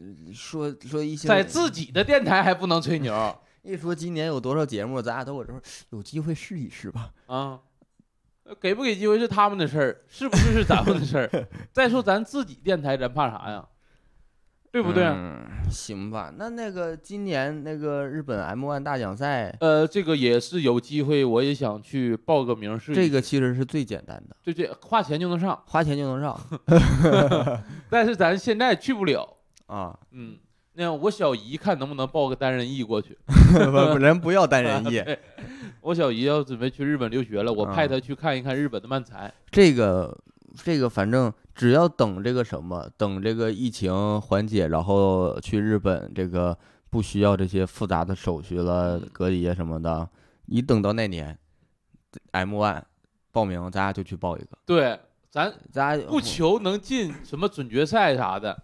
[0.00, 7.10] 嗯说说一些在自己的电台还不能吹牛 一说今年有多少节目，咱俩都搁这说有机会试一试吧。
[7.26, 7.60] 啊。
[8.44, 11.48] 呃给不给机会是他们的事儿，是不是是咱们的事儿？
[11.70, 13.68] 再说咱自己电台，咱怕啥呀？
[14.70, 15.04] 对不对？
[15.04, 16.32] 嗯，行吧。
[16.36, 22.94] 那那个今年那个日本 M One 大奖赛，呃，这个也是有机会，我也想去报个名试试。
[22.94, 26.38] 这个其实是最简单的，对对，花钱就能上，花钱就能上
[27.88, 29.36] 但是咱现在去不了。
[29.66, 29.98] 啊。
[30.12, 30.36] 嗯，
[30.74, 33.16] 那样我小姨看能不能报个单人艺过去。
[33.26, 35.02] 不不，人不要单人艺。
[35.80, 39.32] 我小姨要准备去日本留学了，我派啊她去看一看日本的漫才。
[39.50, 40.16] 这个
[40.54, 46.56] 这个，反正只要等这个什么，等这个疫情缓解，然后去日本，这个
[46.88, 50.08] 不需要这些复杂的手续了，嗯隔离啊什么的。
[50.46, 51.36] 你等到那年
[52.30, 52.80] ，M One
[53.32, 54.56] 报名，咱俩就去报一个。
[54.64, 58.56] 对，咱咱俩不求能进什么准决赛啥的，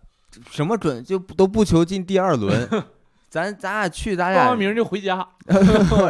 [0.53, 2.69] 什么准，就都不求进第二轮。
[3.29, 5.29] 咱咱俩去，咱俩报完名就回家。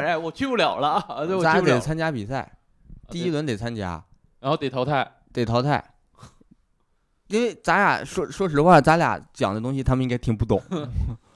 [0.05, 1.42] 哎，我去不了了啊，对，我去不了。
[1.42, 2.59] 咱俩得参加比赛，
[3.09, 4.05] 第一轮得参加，
[4.40, 5.11] 然后得淘汰。
[5.33, 5.83] 得淘汰。
[7.35, 10.62] 因为咱俩说说实话，咱俩讲的东西他们应该听不懂。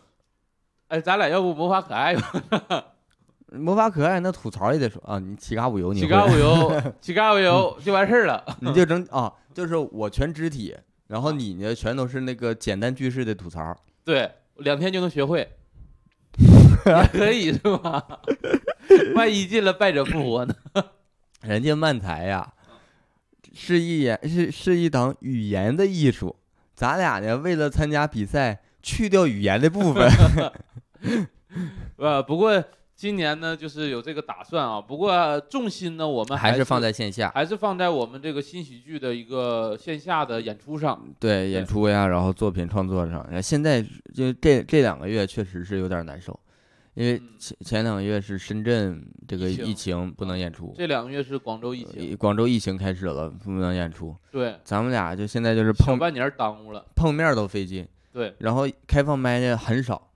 [0.87, 2.85] 哎，咱俩要不魔法可爱吧？
[3.51, 8.45] 魔法可爱那吐槽也得说啊，你起嘎五油你会起嘎五油，起嘎五油 就完事儿了。
[8.61, 10.77] 你就整啊，就是我全肢体，
[11.09, 13.77] 然后你呢全都是那个简单句式的吐槽。
[14.05, 15.49] 对，两天就能学会，
[16.87, 18.07] 也可以是吧？
[19.17, 20.55] 万一进了败者复活呢？
[21.43, 22.53] 人家漫才呀，
[23.55, 26.35] 是一言是是一档语言的艺术，
[26.75, 30.09] 咱俩呢为了参加比赛，去掉语言的部分。
[31.97, 32.63] 呃，不过
[32.95, 34.81] 今年呢，就是有这个打算啊。
[34.81, 41.01] 不过重心呢，我们是还是放在线下，还是放在我们这个新喜剧的一个线下的演出上。
[41.19, 43.21] 对演出呀，然后作品创作上。
[43.31, 43.81] 呃现在
[44.13, 46.39] 就这这两个月确实是有点难受，
[46.99, 54.17] 因为嗯前前两个月是深圳这个疫情疫情不能演出，这两个月是广州疫情，呃广州疫情开始了，不能演出。
[54.33, 56.85] 对，咱们俩就现在就是碰半年耽误了。
[56.97, 60.11] 碰面都费劲，对，然后开放麦呢很少，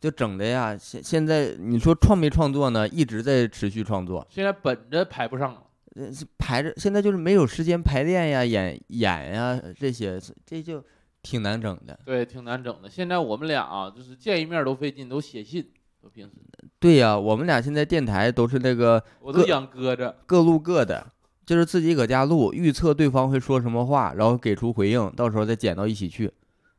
[0.00, 0.76] 就整的呀。
[0.78, 2.88] 现现在你说创没创作呢？
[2.88, 5.62] 一直在持续创作，现在本着排不上了。
[5.96, 10.84] 呃是排着，现在就是没有时间排练呀、演演呀这些，这就
[11.22, 11.98] 挺难整的。
[12.04, 12.88] 对，挺难整的。
[12.88, 15.68] 现在我们俩啊，就是见一面都费劲，都写信，
[16.02, 16.32] 都平时
[16.78, 20.14] 对呀、我们俩现在电台都是那个各我都想搁着。
[20.26, 21.06] 各录各的，
[21.44, 26.32] 就是自己搁家录，预测对方会说什么话，然后给出回应，到时候再剪到一起去。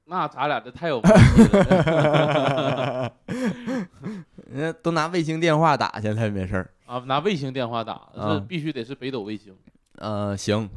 [0.06, 3.14] 那咱俩这太有默契了
[4.50, 6.72] 人家都拿卫星电话打，现在没事儿。
[6.88, 7.04] 啊！
[7.06, 9.54] 拿卫星电话打，是啊必须得是北斗卫星。
[9.98, 10.68] 呃，行，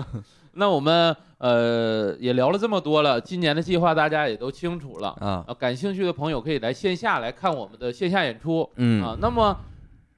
[0.54, 5.54] 那我们呃也聊了这么多了，今年的计划大家也都清楚了啊，啊。
[5.54, 9.16] 感兴趣的朋友可以来线下来看我们的线下演出嗯啊。
[9.20, 9.58] 那么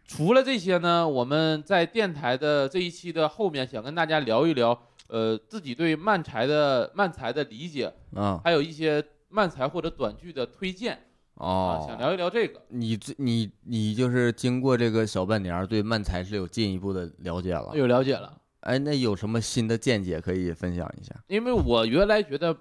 [0.06, 10.92] 除了这些呢，我们在电台的这一期的后面，想跟大家聊一聊，呃，自己对漫才的漫才的理解，啊，还有一些漫才或者短剧的推荐
[11.36, 12.60] 啊，想哦，聊一聊这个。
[12.68, 17.70] 你这你你就是经过这个小半年儿，对漫才是有进一步的了解了。
[17.72, 18.30] 有了解了，
[18.64, 21.14] 哎，那有什么新的见解可以分享一下？
[21.28, 22.56] 因为我原来觉得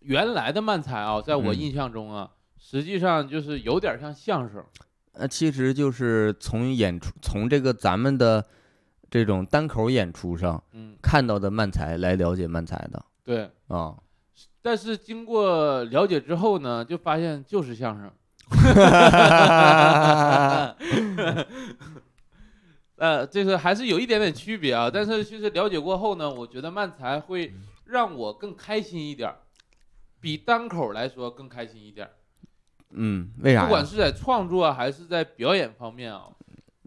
[0.00, 4.64] 原来的漫才啊，在我嗯印象中啊，实际上就是有点像相声。
[5.14, 8.44] 那，其实就是从演出，从这个咱们的
[9.10, 13.50] 这种单口演出上嗯，看到的漫才来了解漫才的对。
[13.68, 13.94] 啊。
[14.62, 18.10] 但是经过了解之后呢，就发现就是相声。
[22.96, 24.90] 呃，这个还是有一点点区别啊。
[24.92, 27.52] 但是其实了解过后呢，我觉得漫才会
[27.86, 29.36] 让我更开心一点儿，
[30.20, 32.12] 比单口来说更开心一点儿。
[32.90, 33.64] 嗯，为啥？
[33.64, 36.28] 不管是在创作还是在表演方面啊，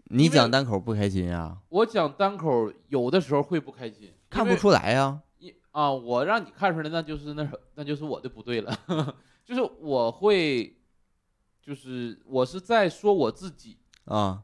[0.04, 1.58] 你讲单口不开心呀？
[1.68, 5.20] 我讲单口有的时候会不开心，看不出来呀。
[5.38, 8.74] 一啊，我让你看出来，那就是那那就是我的不对了，
[9.44, 10.74] 就是我会，
[11.62, 14.42] 就是我是在说我自己，啊，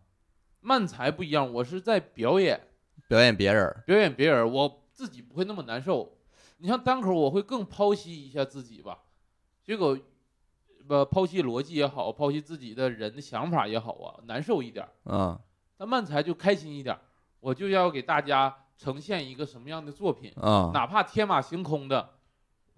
[0.66, 2.58] 漫才不一样，我是在表演
[3.06, 6.16] 表演别人表演别人，我自己不会那么难受。
[6.56, 9.00] 你像单口，我会更剖析一下自己吧，
[9.62, 9.98] 结果
[10.88, 15.12] 呃剖析逻辑也好，剖析自己的人的想法也好啊，难受一点儿。
[15.12, 15.38] 啊
[15.76, 16.98] 但漫才就开心一点，
[17.40, 20.32] 我就要给大家呈现一个什么样的作品。
[20.36, 22.08] 啊哪怕天马行空的，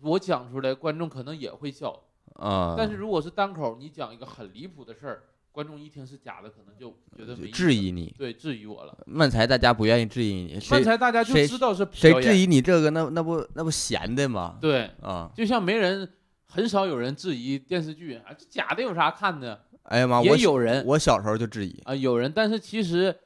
[0.01, 2.03] 我讲出来，观众可能也会笑。
[2.35, 2.75] 啊！
[2.77, 5.23] 但是如果是单口，你讲一个很离谱的事儿，
[5.57, 8.95] 观众一听是假的，可能就觉得没质疑你对质疑我了。
[9.07, 14.59] 漫才，大家不愿意质疑你，漫谁才大家就谁知道是谁质疑你这个，那那不那不闲的吗？
[14.61, 16.07] 对，啊，就像没人
[16.47, 19.59] 很少有人质疑电视剧啊，这假的有啥看的？
[19.85, 23.17] 哎呀妈，也我有人我小时候就质疑，啊，有人，但是其实。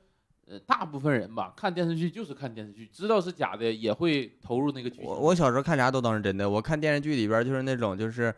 [0.46, 5.04] 呃，大部分人吧，看电视剧就是看电视剧，知道是假的也会投入那个剧情。
[5.04, 8.34] 我我小时候看啥都当是真的，我看电视剧里边就是那种就是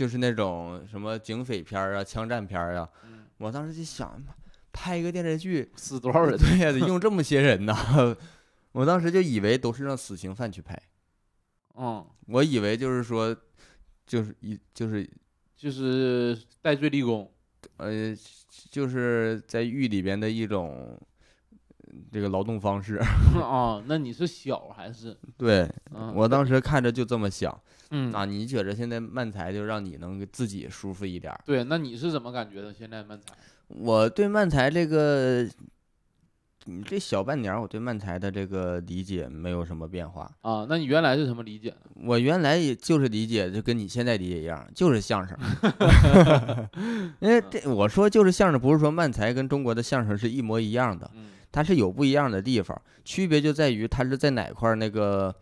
[0.00, 4.18] 就是那种什么警匪片儿啊、枪战片儿啊，嗯我当时就想，
[4.72, 6.34] 拍一个电视剧，死多少人？
[6.40, 7.76] 对呀、得用这么些人呢，
[8.72, 10.74] 我当时就以为都是让死刑犯去拍，
[11.76, 13.36] 嗯，我以为就是说，
[14.06, 15.06] 就是一就是
[15.54, 17.30] 就是戴罪立功。
[17.76, 18.16] 呃，
[18.70, 20.98] 就是在狱里边的一种
[21.80, 22.98] 呃这个劳动方式。
[23.34, 25.14] 哦，那你是小还是？
[25.36, 27.58] 对嗯，我当时看着就这么想
[27.90, 31.40] 嗯啊，你觉着现在漫才就让你能自己舒服一点儿？
[31.44, 32.72] 对，那你是怎么感觉的？
[32.72, 33.34] 现在漫才？
[33.68, 35.46] 我对漫才这个，
[36.66, 40.30] 你这小半年，我对漫才的这个理解没有什么变化。
[40.42, 41.76] 啊，那你原来是什么理解呢？
[42.04, 45.36] 我原来也就是理解，就跟你现在理解一样，就是相声。
[47.20, 55.34] 因为这我说就是相声，不是说漫才跟中国的相声是一模一样的，嗯它是有不一样的地方，区别就在于它是在哪块儿那个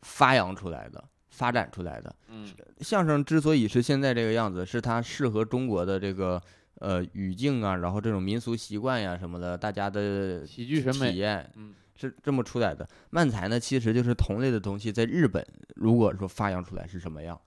[0.00, 1.04] 发扬出来的、
[1.40, 2.14] 发展出来的。
[2.28, 2.46] 嗯
[2.80, 6.40] 相声之所以是现在这个样子，是它适合中国的这个
[6.80, 12.86] 呃语境啊，然后这种民俗习惯呀什么的，大家的喜剧审美体验嗯是这么出来的。
[13.10, 17.38] 漫才呢，其实就是同类的东西，在日本如果说发扬出来是什么样，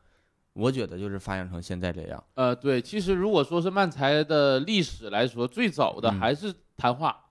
[0.54, 2.24] 我觉得就是发扬成现在这样。
[2.36, 7.26] 呃，对，其实如果说是漫才的历史来说，最早的嗯还是谈话，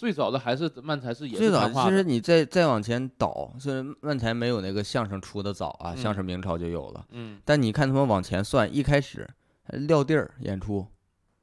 [0.00, 1.84] 最早的还是漫才是也最早是谈话。
[1.84, 7.06] 其实你再再往前倒，虽然漫才没有那个相声出的早啊，相嗯声明朝就有了。
[7.10, 9.28] 嗯，但你看他们往前算，一开始
[9.66, 10.86] 撂地儿演出，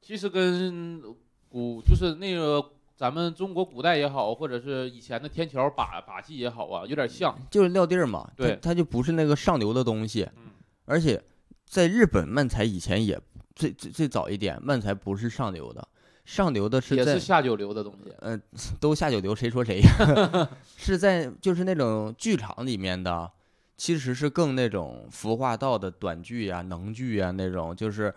[0.01, 1.03] 其实跟
[1.47, 7.37] 古就是那个咱们中国古代也好，或者是以前的天桥把把戏也好啊，有点像。
[7.51, 8.27] 就是撂地儿嘛。
[8.35, 10.27] 它对它就不是那个上流的东西。
[10.35, 10.45] 嗯
[10.85, 11.21] 而且
[11.67, 13.21] 在日本漫才以前也
[13.53, 15.87] 最最最早一点，漫才不是上流的，
[16.27, 18.13] 上流的是在也是下九流的东西。
[18.19, 18.37] 呃
[18.81, 20.49] 都下九流，谁说谁呀？
[20.75, 23.31] 是在就是那种剧场里面的，
[23.77, 28.13] 其实是更那种服化道的短剧呀、能剧呀那种，就是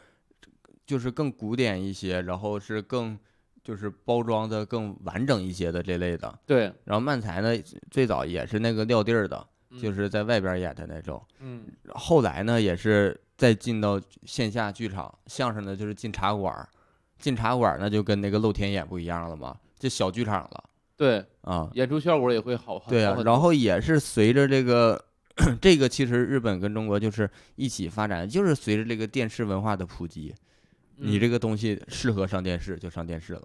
[0.84, 3.16] 就是更古典一些，然后是更
[3.62, 6.36] 就是包装的更完整一些的这类的。
[6.44, 7.56] 对，然后漫才呢，
[7.92, 9.46] 最早也是那个撂地儿的，
[9.80, 11.24] 就嗯是在外边演的那种。
[11.38, 16.68] 嗯后来呢，也是再进到线下剧场，相声呢就是进茶馆儿，
[17.20, 20.64] 进茶馆儿那就跟那个露天演不一样了嘛，就小剧场了
[20.96, 21.70] 对，啊。
[21.74, 25.02] 演出效果也会好很对啊，然后也是随着这个
[25.60, 30.34] 这个，其实日本跟中国就是一起发展，就是随着这个电视文化的普及，
[30.96, 33.42] 你嗯这个东西适合上电视就上电视了。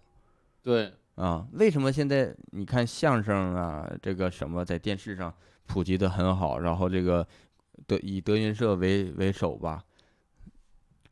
[0.61, 5.33] 对啊，为什么现在你看相声啊，这个什么在电视上
[5.65, 7.25] 普及的很好，然后这个
[7.87, 9.81] 德以德云社为为首吧，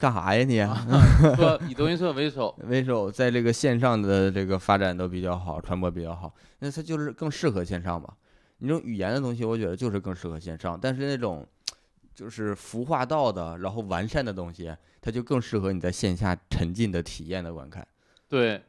[0.04, 0.58] 干啥呀你？
[1.38, 8.14] 说以德云社为首，为首在这个线上的这个发展都比较好，传播比较好，那它就是更适合线上吧。
[8.58, 11.48] 你这种语言的东西，我觉得就是更适合线上，但是那种
[12.14, 17.88] 就是服化道的，然后完善的东西，它就更适合你在线下沉浸的体验的观看。
[18.28, 18.62] 对，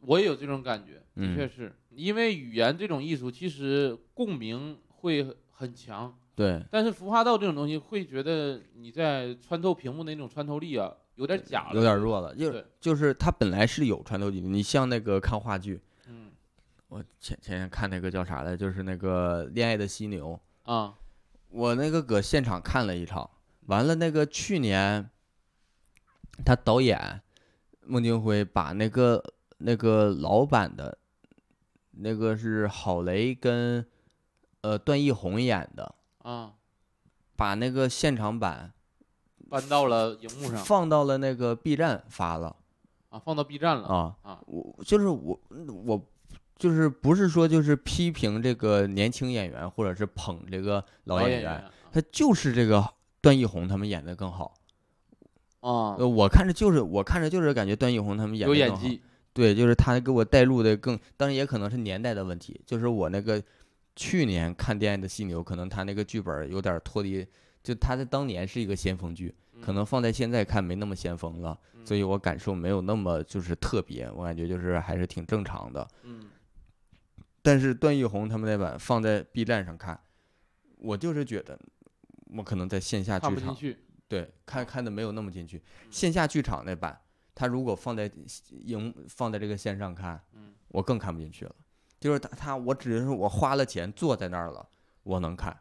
[0.00, 12.64] 我也有这种感觉，的嗯确是因为语言这种艺术，其实共鸣会很强，对，但是服化道这种东西，会觉得你在穿透屏幕的那种穿透力啊，有点假了，有点弱了，就对。
[12.80, 14.40] 就是它本来是有穿透力。
[14.40, 16.30] 你像那个看话剧，嗯。
[16.88, 20.38] 我前前天看那个叫啥来，就是那个《恋爱的犀牛》，
[20.72, 20.94] 啊，
[21.50, 23.28] 我那个搁现场看了一场，
[23.66, 25.10] 完了那个去年，
[26.44, 27.20] 他导演
[27.84, 29.22] 孟京辉把那个
[29.58, 30.98] 那个老版的，
[31.92, 33.84] 那个是郝雷跟
[34.60, 35.94] 呃段奕宏演的，
[36.24, 36.52] 啊，
[37.36, 38.72] 把那个现场版
[39.48, 42.56] 搬到了荧幕上放到了那个 B 站发了
[43.10, 44.16] 啊，放到 B 站了啊。
[44.22, 45.38] 啊，我就是我
[45.84, 46.02] 我
[46.56, 52.82] 就是不是说就是批评这个年轻演员，或者是捧这个老演员，演员他就是这个
[53.20, 54.54] 段奕宏他们演的更好。
[55.60, 59.02] 啊，呃，我看着就是我看着就是感觉段奕宏他们演有的更好，演技，
[59.32, 63.42] 对，就是他给我带入的更，当然也可能是年代的问题，就是我那个
[63.96, 67.26] 去年看《恋爱的犀牛》，可能他那个剧本有点脱离，
[67.62, 75.88] 就他在当年是一个先锋剧，可能放在现在看没那么先锋了，所以我感受没有那么就是特别，我感觉就是还是挺正常的。
[76.02, 76.30] 嗯
[77.46, 80.00] 但是段奕宏他们那版放在 B 站上看，
[80.78, 81.58] 我就是觉得
[82.34, 83.54] 我可能在线下剧场
[84.08, 86.98] 对看看的没有那么进去，线下剧场那版，
[87.34, 88.10] 他如果放在
[88.50, 91.54] 荧放在这个线上看，嗯我更看不进去了。
[92.04, 94.68] 就是他他我只是我花了钱坐在那儿了，
[95.04, 95.58] 我能看，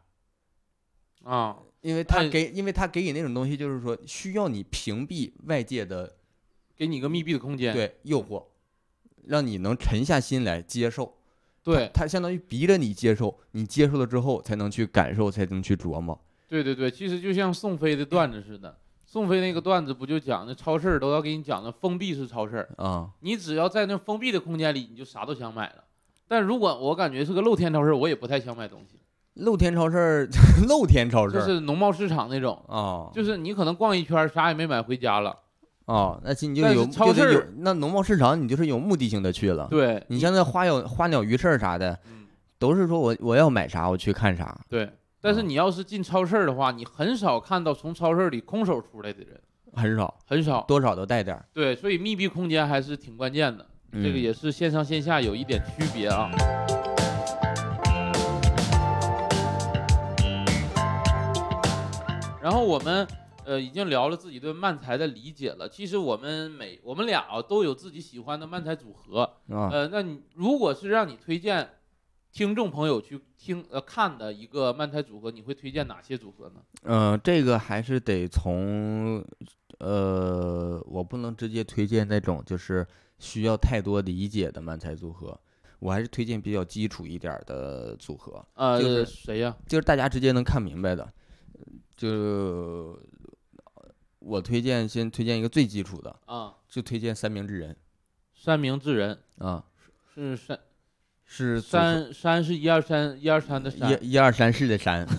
[1.24, 6.18] 啊，因为他哎给因为他给你那种东西，就是说需要你屏蔽外界的
[6.76, 8.44] 给你一个密闭的空间，对诱惑，
[9.24, 11.18] 让你能沉下心来接受。
[11.64, 16.22] 对他相当于逼着你接受，你接受了之后才能去感受，才能去琢磨。
[16.50, 25.86] 对对对，其实就像宋飞的段子似的，宋飞那个段子不就讲那超市都要给你讲的封闭式超市儿，啊、你只要在那封闭的空间里，你就啥都想买了。
[26.34, 28.98] 但如果我感觉是个露天超市，我也不太想买东西，
[29.36, 30.28] 露天超市儿，
[30.68, 35.38] 露天超市就是农贸市场那种，啊就是你可能逛一圈儿啥也没买回家了。
[35.86, 39.68] 啊，那你就有就得有超市儿那农贸市场，你就是有目的性的去了。
[39.70, 42.26] 对，你像那花有花鸟鱼市啥的，嗯，
[42.58, 44.90] 都是说我我要买啥我去看啥，对。
[45.22, 49.40] 但是啊你要是进超市的话，你很少看到从超市里空手出来的人，
[49.74, 50.66] 很少，很少。
[50.68, 51.46] 多少都带点儿。
[51.54, 53.66] 对，所以密闭空间还是挺关键的。
[53.94, 56.30] 这个嗯也是线上线下有一点区别啊。
[62.42, 63.08] 然后我们
[63.46, 65.70] 呃已经聊了自己对漫才的理解了。
[65.70, 69.22] 其实我们每我们俩啊都有自己喜欢的漫才组合。
[69.50, 71.70] 啊，呃，那你如果是让你推荐
[72.34, 76.56] 听众朋友去听呃看的一个漫才组合，你会推荐哪些组合呢？
[76.82, 79.24] 嗯，这个还是得从，
[79.80, 82.86] 呃，我不能直接推荐那种就是
[83.24, 85.40] 需要太多理解的漫才组合，
[85.80, 91.12] 我还是推荐比较基础一点的组合，呃，就是谁呀、就是大家直接能看明白的。
[91.96, 93.00] 就
[94.20, 96.54] 我推荐先推荐一个最基础的，啊？
[96.68, 97.76] 就推荐三明治人。
[98.36, 99.18] 三明治人。
[99.38, 99.64] 啊，
[100.14, 100.60] 是三
[101.24, 101.84] 是组合。
[101.84, 105.10] 山山是一二三一二三的三，一一二三四的山，一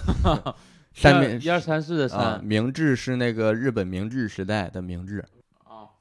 [0.93, 5.29] 山明一二三四的啊，三明治是那个日本明治时代的明治，啊，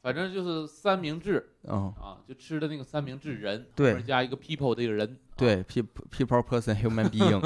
[0.04, 7.40] 反正就是三明治嗯，啊，就吃的那个三明治人，对加一个 people 这个人，啊，对，people people person human being。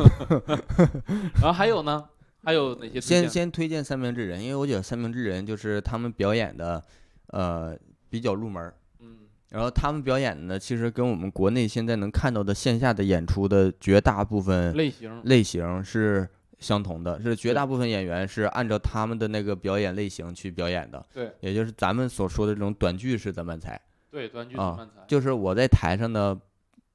[1.36, 2.04] 然后还有呢，
[2.44, 3.30] 还有哪些先？
[3.30, 6.84] 先推荐三明治人，因为我觉得三明治人就是他们表演的，
[7.28, 7.78] 呃，
[8.10, 8.74] 比较入门儿。
[9.02, 9.18] 嗯
[9.50, 16.28] 然后他们表演的，其实跟我们国内现在能看到的线下的演出的绝大部分类型类型是
[16.60, 23.80] 相同的，是绝大部分演员是按照他们的那个表演类型去表演的，对，也就是咱们所说的这种短剧式的漫才。
[24.10, 26.40] 对，短剧是啊漫才，就是我在台上呢，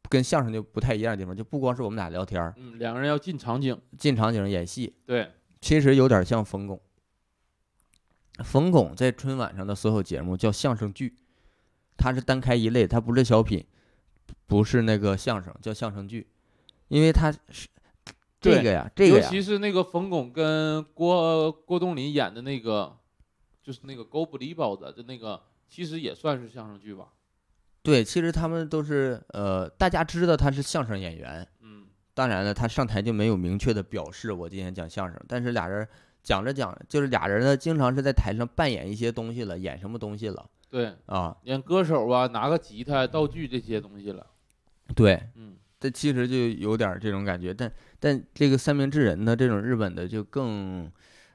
[0.09, 6.81] 跟相声就不太一样的地方，就不光是我们俩聊天儿，嗯，两个人要进场景，进场景演戏，对，其实有点像冯巩。
[8.43, 11.15] 冯巩在春晚上的所有节目叫相声剧，
[11.97, 13.65] 他是单开一类，他不是小品，
[14.47, 16.27] 不是那个相声，叫相声剧，
[16.89, 17.69] 因为他是
[18.43, 22.97] 这个呀，这个尤，其是那个冯巩跟郭郭冬临演的那个，
[23.63, 27.09] 就是那个《狗不理包子》的那个，其实也算是相声剧吧。
[27.83, 35.87] 对，其实他们都是呃，大家知道他是相声演员，嗯，当然了，他上台就没有明确的表示我今天讲相声，但是俩人
[36.23, 40.49] 讲着讲，就是俩人呢，经常是在台上扮演一些东西了，演什么东西了。
[40.71, 41.37] 对，啊？
[41.43, 44.27] 演歌手啊，拿个吉他、道具这些东西了。
[44.95, 50.89] 对，嗯，这其实就有点儿这种感觉，但但这个三明治人呢，这种日本的就更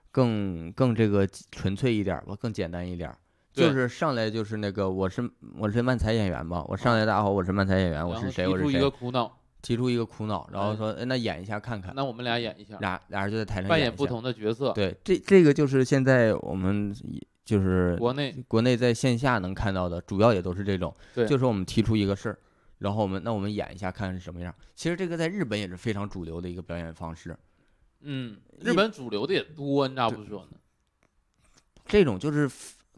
[0.10, 3.18] 更更这个纯粹一点儿吧，更简单一点儿。
[3.52, 5.28] 就是上来就是那个，我是
[5.58, 14.72] 我是漫才演员吧，我上来大家好，我是漫才演员，我是谁，我是提出一个谁，苦恼，提出一个苦恼，然后哎说，哎那演一下看看，那我们俩演一下，俩俩人就在台上扮演不演一下同的角色。
[14.74, 16.96] 对，这这个就是现在我们
[17.44, 22.38] 就是国内国内在线下能看到的，主要也都是这种，对就是我们提出一个事儿，
[22.80, 24.54] 然后我们那我们演一下看看是什么样。
[24.76, 27.38] 其实这个在日本也是非常主流的一个表演方式，
[28.02, 30.58] 嗯，日本主流的也多，你咋不说呢？
[31.86, 32.50] 这种就是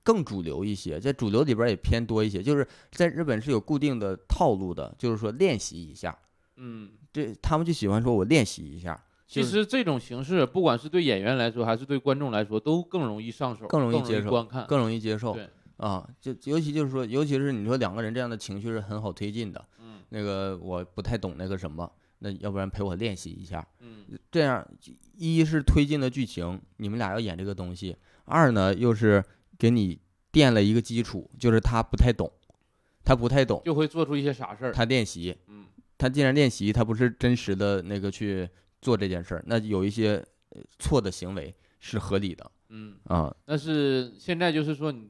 [0.03, 6.17] 更主流一些，在主流里边也偏多一些，就是在日本是有固定的套路的，就是说练习一下，
[6.55, 14.65] 嗯，这他们就喜欢说我练习一下，其实这种形式，不管是对演员来说，还是对观众来说，都更容易上手，更容易接受观看。
[14.65, 15.47] 更容易接受对
[15.80, 19.65] 啊，就尤其就是说，尤其是你说两个人这样的情绪是很好推进的。
[19.82, 21.88] 嗯那个我不太懂那个什么，
[22.19, 24.67] 那要不然陪我练习一下，嗯，这样
[25.15, 27.93] 一是推进了剧情，你们俩要演这个东西；
[28.25, 29.23] 二呢又是
[29.57, 29.99] 给你
[30.32, 32.32] 垫了一个基础，就是他不太懂，
[33.05, 34.71] 他不太懂，就会做出一些傻事儿。
[34.71, 35.65] 他练习，嗯，
[35.95, 38.49] 他既然练习，他不是真实的那个去
[38.82, 40.15] 做这件事儿，那有一些
[40.49, 43.32] 呃错的行为是合理的嗯，啊。
[43.45, 45.07] 但是现在就是说，你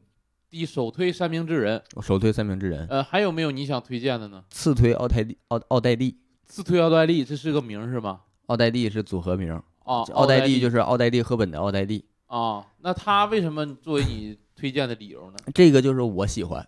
[0.50, 4.44] 第首推三明治人，我首推三明治人，呃，还有没有你想推荐的呢？
[4.50, 8.22] 次推奥黛丽，奥奥黛丽，次推奥黛丽，这是个名儿是吗？
[8.48, 15.38] 奥黛丽是组合名，啊，奥黛丽丽就是奥黛丽赫本的奥黛丽，啊，那他为什么作为你推荐的理由呢？
[15.54, 16.68] 这个就是我喜欢，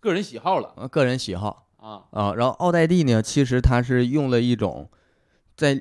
[0.00, 1.68] 个人喜好了呃个人喜好。
[1.76, 4.90] 啊，啊，然后奥黛丽呢，其实它是用了一种
[5.54, 5.74] 在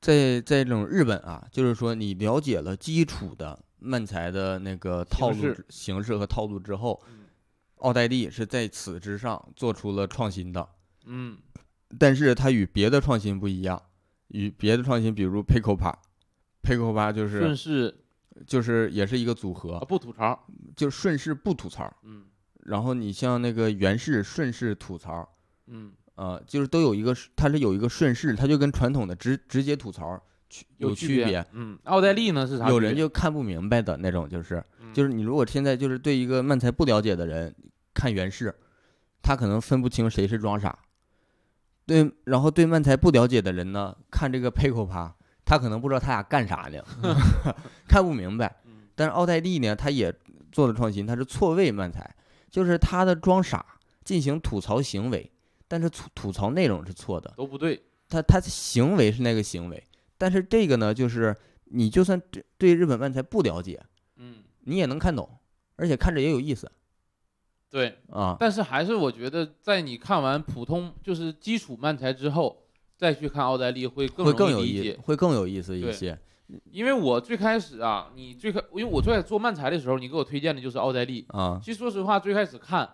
[0.00, 7.26] 在在这种日本啊，就是说你了解了基础的漫才的那个套路形式和套路之后嗯，
[7.76, 10.66] 奥黛丽是在此之上做出了创新的，
[11.04, 11.36] 嗯，
[11.98, 13.80] 但是它与别的创新不一样，
[14.28, 15.96] 与别的创新，比如 Pico 帕
[16.62, 17.94] ，Pico 帕就是顺是势
[18.46, 22.24] 就是也是一个组啊合，不吐槽，就顺势不吐槽，嗯。
[22.64, 30.22] 然后你像那个袁氏顺势吐槽，嗯，呃，就是都有一个，它是有一个顺势，它就跟传统的直直接吐槽区
[30.78, 31.44] 有区区别。
[31.52, 32.68] 嗯，奥黛丽呢是啥？
[32.68, 37.54] 有人就看不明白的那种，就是嗯就是你如果现在就是对一个漫才不了解的人
[37.92, 38.54] 看原式，
[39.22, 40.78] 他可能分不清谁是装傻。
[41.86, 46.82] 对，然后对漫才不了解的人呢，看这个佩口趴，他可能不知道他俩干啥呢，
[47.88, 48.60] 看不明白。
[48.64, 50.14] 嗯但是奥黛丽呢，他也
[50.52, 52.14] 做了创新，他是错位漫才，
[52.48, 53.66] 就是他的装傻
[54.04, 55.28] 进行吐槽行为，
[55.66, 59.82] 但是吐吐槽内容是错的，都不对，他他的行为是那个行为，
[60.24, 63.78] 但是这个呢，就是你就算对对日本漫才不了解，
[64.16, 65.28] 嗯，你也能看懂，
[65.76, 66.72] 而且看着也有意思
[67.68, 67.98] 对。
[68.08, 68.38] 啊。
[68.40, 72.64] 但是还是我觉得，在你看完普通就是基础漫才之后，
[72.96, 74.50] 再去看奥黛丽会更会更。
[74.50, 76.18] 有意会更有意思一些。
[76.70, 81.26] 因为我最开始啊，你最开，因为我最开始做漫才的时候，你给我推荐的就是奥黛丽。
[81.28, 82.88] 啊其实说实话，最开始看，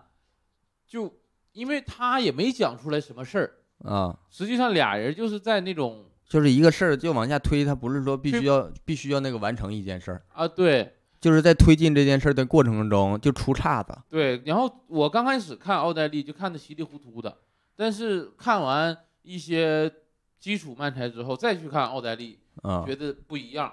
[0.85, 1.17] 就
[1.53, 13.93] 因为他也没讲出来什么事儿，啊，实际上俩人就是在那种就是一个事儿就往下推，他不是说必须要必须要那个完成一件事儿，啊，对就是在推进这件事儿的过程中就出岔子。
[14.09, 14.41] 对。
[14.45, 17.39] 然后我刚开始看奥黛丽就看的稀里糊涂的，
[17.75, 19.91] 但是看完一些
[20.39, 23.69] 基础漫才之后，再去看奥黛丽，啊觉得不一样，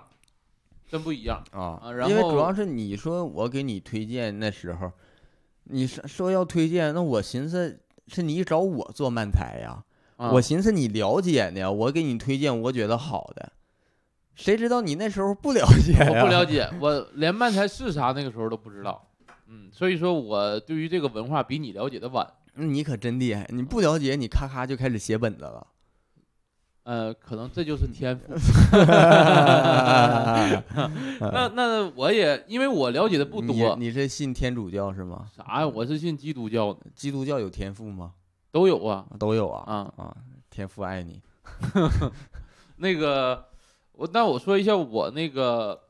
[0.90, 1.40] 真不一样。
[1.52, 4.90] 啊啊然因为主要是你说我给你推荐那时候，
[5.62, 7.78] 你说说要推荐，那我寻思
[8.08, 9.84] 是你找我做漫才呀，
[10.18, 13.52] 啊我寻思你了解呢，我给你推荐我觉得好的，
[14.34, 16.06] 谁知道你那时候不了解呀？
[16.10, 19.06] 我不了解，我连漫才是啥那个时候都不知道。
[19.46, 22.26] 嗯，所以说我对于这个文化比你了解的晚。
[22.54, 25.66] 那你可真厉害，你不了解，你咔咔就开始写本子了。
[26.82, 28.32] 呃，可能这就是天赋。
[31.20, 35.26] 那那我也因为我了解的不你多，你是信天主教是吗？
[35.36, 35.68] 啥呀？
[35.68, 38.14] 我是信基督教的，基督教有天赋吗？
[38.50, 39.92] 都有啊都有啊啊。
[39.96, 40.16] 啊！
[40.50, 41.22] 天父爱你。
[42.78, 43.46] 那个
[43.92, 45.80] 我那我说一下我那个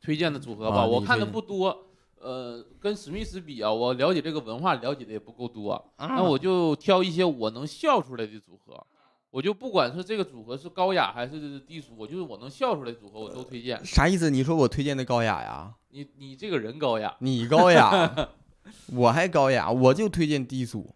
[0.00, 1.84] 推荐的组合吧，啊我看的不多。
[2.18, 8.84] 呃，跟史密斯比啊，我了解这个文化了解的也不够多，那我就挑一些我能笑出来的组合，
[9.30, 13.84] 我就不管是这个组合是高雅还是低俗，我就是我能笑出来的组合我都推荐。
[13.84, 14.30] 啥意思？
[14.30, 15.74] 你说我推荐的高雅呀？
[15.90, 18.28] 你你这个人高雅你高雅，
[18.92, 20.92] 我还高雅，我就推荐低俗。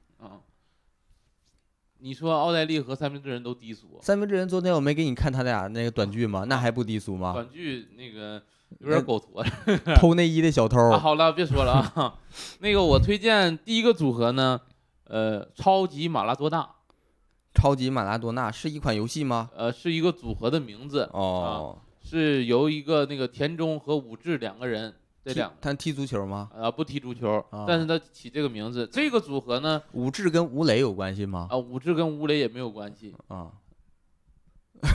[2.00, 6.44] 啊，你说奥黛丽和三明治人都低俗，三明治人昨天我没给你看他俩那个短剧吗？
[6.48, 7.32] 那还不低俗吗？
[7.34, 8.42] 短剧那个
[8.78, 9.44] 有点狗驼。
[9.96, 12.18] 偷内衣的小偷啊，好了，别说了啊。
[12.60, 14.60] 那个我推荐第一个组合呢，
[15.04, 16.68] 呃，超级马拉多纳，
[17.54, 19.50] 超级马拉多纳是一款游戏吗？
[19.54, 24.94] 呃，是一个组合的名字，哦，是由一个那个田中和武志两个人，
[25.24, 26.50] 这两个他踢足球吗？
[26.54, 31.46] 啊不踢足球啊，但是他起这个名字，这个组合呢，武志跟吴磊有关系吗？
[31.50, 33.52] 啊，武志跟吴磊也没有关系，啊，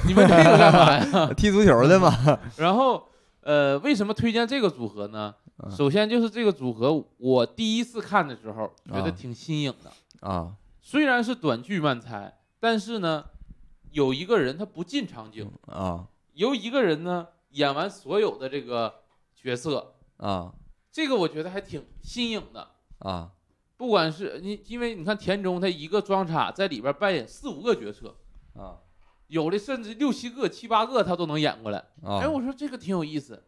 [0.07, 1.33] 你们这个干嘛呀？
[1.37, 2.39] 踢足球的吗？
[2.57, 3.07] 然后，
[3.41, 5.33] 呃，为什么推荐这个组合呢？
[5.63, 10.27] 嗯首先就是这个组合，我第一次看的时候觉得啊挺新颖的。
[10.27, 13.23] 啊虽然是短剧慢猜，但是呢，
[13.91, 18.95] 有一个人他不进场景，啊由一个人呢演完所有的这个
[19.33, 20.53] 角色，啊
[20.91, 22.71] 这个我觉得还挺新颖的。
[22.99, 23.31] 啊
[23.77, 28.15] 不管是你，因为你看田中他一个装叉在里边扮演四五个角色，
[28.53, 28.79] 啊
[29.27, 31.79] 有的甚至六七个、七八个他都能演过来。
[32.01, 32.21] 啊！
[32.21, 33.43] 哎，我说这个挺有意思，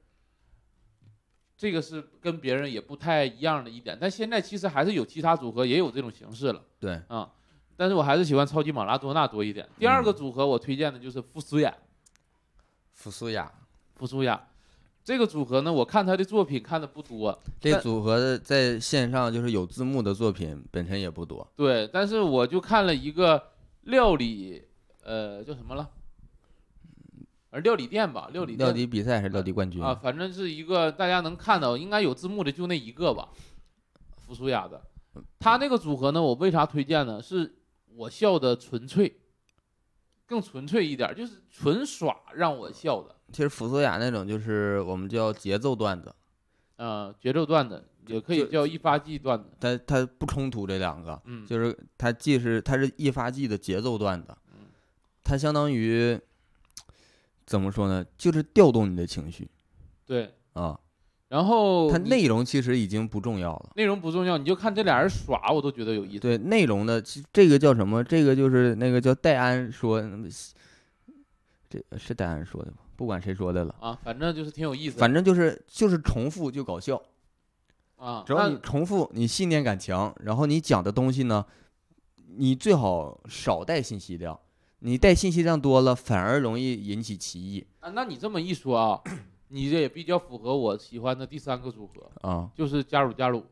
[1.56, 3.98] 这个是跟别人也不太一样的一点。
[4.02, 7.32] 但现在其实还是有其他组合也有这种形式了对，啊，
[7.78, 9.70] 但是我还是喜欢超级马拉多纳多一点。
[9.80, 11.74] 第二个组合我推荐的就是傅苏雅，
[12.92, 13.50] 傅苏雅
[13.96, 14.46] 傅苏雅
[15.08, 21.48] 这个组合呢，我看他的作品看的不多，这组合的在线上就是有字幕的作品本身也不多。
[21.56, 23.42] 对，但是我就看了一个
[23.84, 24.62] 料理，
[25.06, 25.90] 呃，叫什么了？
[27.52, 29.98] 呃，料理店吧，料理料店理比赛还是料理冠军啊，？
[30.04, 33.30] 反正是一个大家能看到，应该有字幕的就那一个吧，
[34.18, 34.82] 福苏雅的。
[35.40, 37.22] 他那个组合呢，我为啥推荐呢？
[37.22, 37.56] 是
[37.96, 39.16] 我笑的纯粹，
[40.28, 43.16] 更纯粹一点，就是纯耍让我笑的。
[43.32, 46.14] 其实福斯雅那种就是我们叫节奏段子，
[46.76, 49.50] 呃，节奏段子也可以叫一发技段子。
[49.60, 54.68] 它它不冲突这两个，嗯，就是它既是它是一发技的节奏段子嗯，
[55.24, 56.20] 它相当于
[57.46, 58.06] 怎么说呢？
[58.18, 59.50] 就是调动你的情绪
[60.06, 60.34] 对。
[60.54, 60.80] 啊。
[61.30, 63.72] 然后它内容其实已经不重要了。
[63.76, 66.20] 内容不重要，你就看这俩人耍，我都觉得有意思。
[66.20, 68.04] 对内容的，其这个叫什么？
[68.04, 70.02] 这个就是那个叫戴安说，
[71.70, 72.78] 这是戴安说的吗？
[72.96, 75.00] 不管谁说的了，啊，反正就是挺有意思的。
[75.00, 77.02] 反正就是就是重复就搞笑。
[77.98, 81.46] 啊，只要你重复，你信念感强，然后你讲的东西呢，
[82.38, 84.40] 你最好少带信息量。
[84.80, 89.02] 你带信息量多了，反而容易引起歧义啊，那你这么一说啊，
[89.50, 92.50] 你这也比较符合我喜欢的第三个组合，啊。
[92.56, 93.46] 就是加鲁加鲁。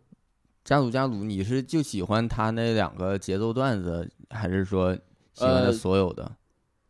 [0.64, 4.96] 加鲁加鲁，你是就喜欢他那两个节奏段子，还是说
[5.34, 6.36] 喜欢所有的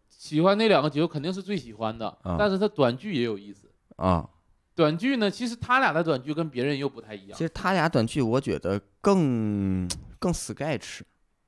[0.09, 3.69] 喜欢那两个节奏肯定是最喜欢的，啊但是他短剧也有意思。
[3.97, 4.29] 啊？
[4.73, 7.43] 短剧呢，其实他俩的短剧跟别人又不太一样其。
[7.43, 9.87] 实他俩短剧，我觉得更
[10.19, 11.01] 更 sketch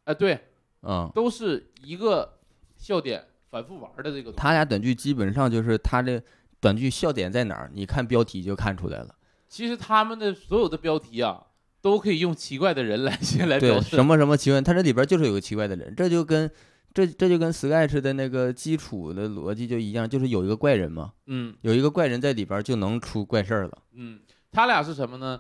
[0.04, 0.40] 哎，对，
[0.82, 1.10] 啊。
[1.16, 2.40] 都是一个
[2.78, 4.32] 笑点反复玩的这个。
[4.34, 6.22] 他俩短剧基本上就是他这
[6.60, 9.16] 短剧笑点在哪儿，你看标题就看出来了。
[9.48, 11.42] 其实他们的所有的标题啊，
[11.82, 13.96] 都可以用奇怪的人来 先来表对，示。
[13.96, 16.50] 什么什么奇怪，他这里边就是有个奇怪的人，这就跟
[16.94, 23.78] 这这就跟 sketch 的那个基础的逻辑就一样，就是有一个怪人嘛，嗯有一个怪人在里边就能出怪事儿了。
[23.94, 24.20] 嗯，
[24.52, 25.40] 他俩是什么呢？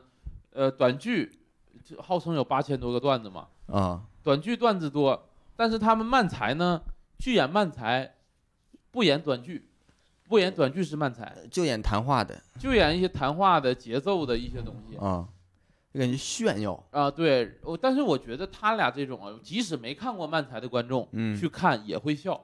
[0.51, 1.39] 呃，短剧
[1.99, 6.81] 号称有八千多个段子嘛，啊，短剧段子多，但是他们漫才呢，
[7.19, 8.15] 剧演漫才，
[8.91, 9.66] 不演短剧，
[10.27, 15.27] 不演短剧是漫才，就演谈话的就演一些谈话的节奏的一些东西啊，
[15.93, 16.83] 就感觉炫耀。
[16.91, 17.09] 啊。
[17.09, 22.39] 对，我但是我觉得他俩这种啊，即使没看过漫才的观众，嗯去看也会笑，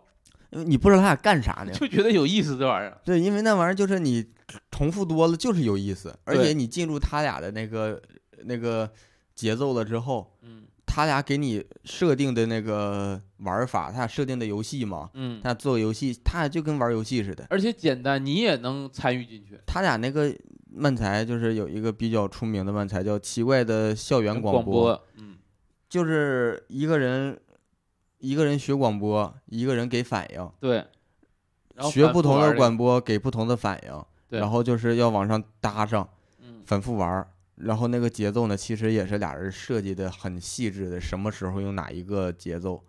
[0.52, 1.72] 因为你不知道他俩干啥呢。
[1.76, 2.98] 就觉得有意思这玩意儿。
[3.04, 4.26] 对，因为那玩意儿就是你
[4.72, 8.02] 重复多了就是有意思，而且你进入他俩的那个
[8.46, 8.90] 那个
[9.36, 10.53] 节奏了之后，嗯
[10.94, 17.48] 他俩给你设定的那个玩法，他俩设定的游戏嘛，嗯，他俩做游戏，他俩就跟玩游戏似的。
[17.50, 19.60] 而且简单，你也能参与进去。
[19.66, 20.32] 他俩那个
[20.70, 25.36] 漫才就是有一个比较出名的漫才叫《奇怪的校园广播》，嗯。
[25.90, 27.40] 就是一个人
[28.20, 30.76] 一个人学广播，一个人给反应，对，
[31.74, 34.40] 然后学不同的广播给不同的反应，对。
[34.40, 36.08] 然后就是要往上搭上，
[36.40, 36.62] 嗯。
[36.68, 37.28] 反复玩儿。
[37.66, 42.84] 然后那个节奏呢，其实也是俩人设计的很细致的，什么时候用哪一个节奏。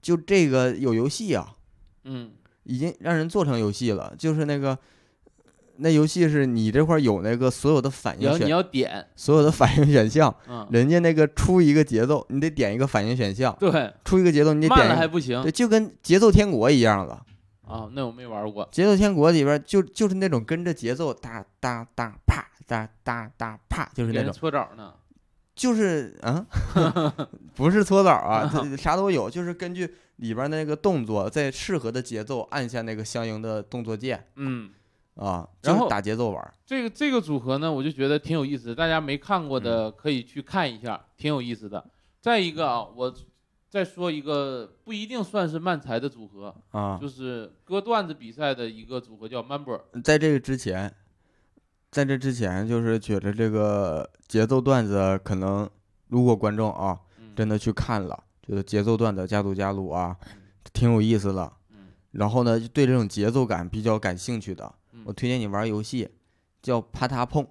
[0.00, 1.56] 就这个有游戏啊，
[2.04, 2.32] 嗯
[2.64, 4.78] 已经让人做成游戏了，就是那个。
[5.80, 17.24] 那游戏是你这块儿有那个所有的反应然后你，要点，所有的反应选项，嗯，人家那个出一个节奏，你得点一个反应选项，对，出一个节奏你得点还不行对，就跟节奏天国一样了。
[17.64, 24.94] 啊，那我没玩过，节奏天国里边就就是那种跟着节奏哒哒哒啪哒哒哒啪，就是那种，搓澡呢，
[25.56, 26.46] 就是啊，
[27.56, 34.70] 不是搓澡啊， 这啥都有，就是根据里边儿那个动作，在适合的节奏按下那个相应的动作键嗯。
[35.14, 36.54] 啊，然后打节奏玩儿。
[36.64, 41.84] 这个这个组合呢，我就觉得挺有意思，大家没看过嗯的可以去看一下，挺有意思的。
[42.20, 43.12] 再一个啊，我
[43.68, 49.80] 再说一个不一定算是慢才的组合，啊，就是割段子比赛的一个组合叫 Member。
[50.04, 50.94] 在这个之前，
[51.90, 55.68] 在这之前，就是觉得这个节奏段子可能，
[56.08, 61.52] 如果观众啊嗯，真的去看了，觉得节奏段子加鲁加鲁啊嗯，挺有意思的。
[61.70, 61.88] 嗯。
[62.12, 65.02] 然后呢，就对这种节奏感比较感兴趣的，嗯。
[65.06, 66.08] 我推荐你玩游戏，
[66.62, 67.46] 叫啪嗒碰，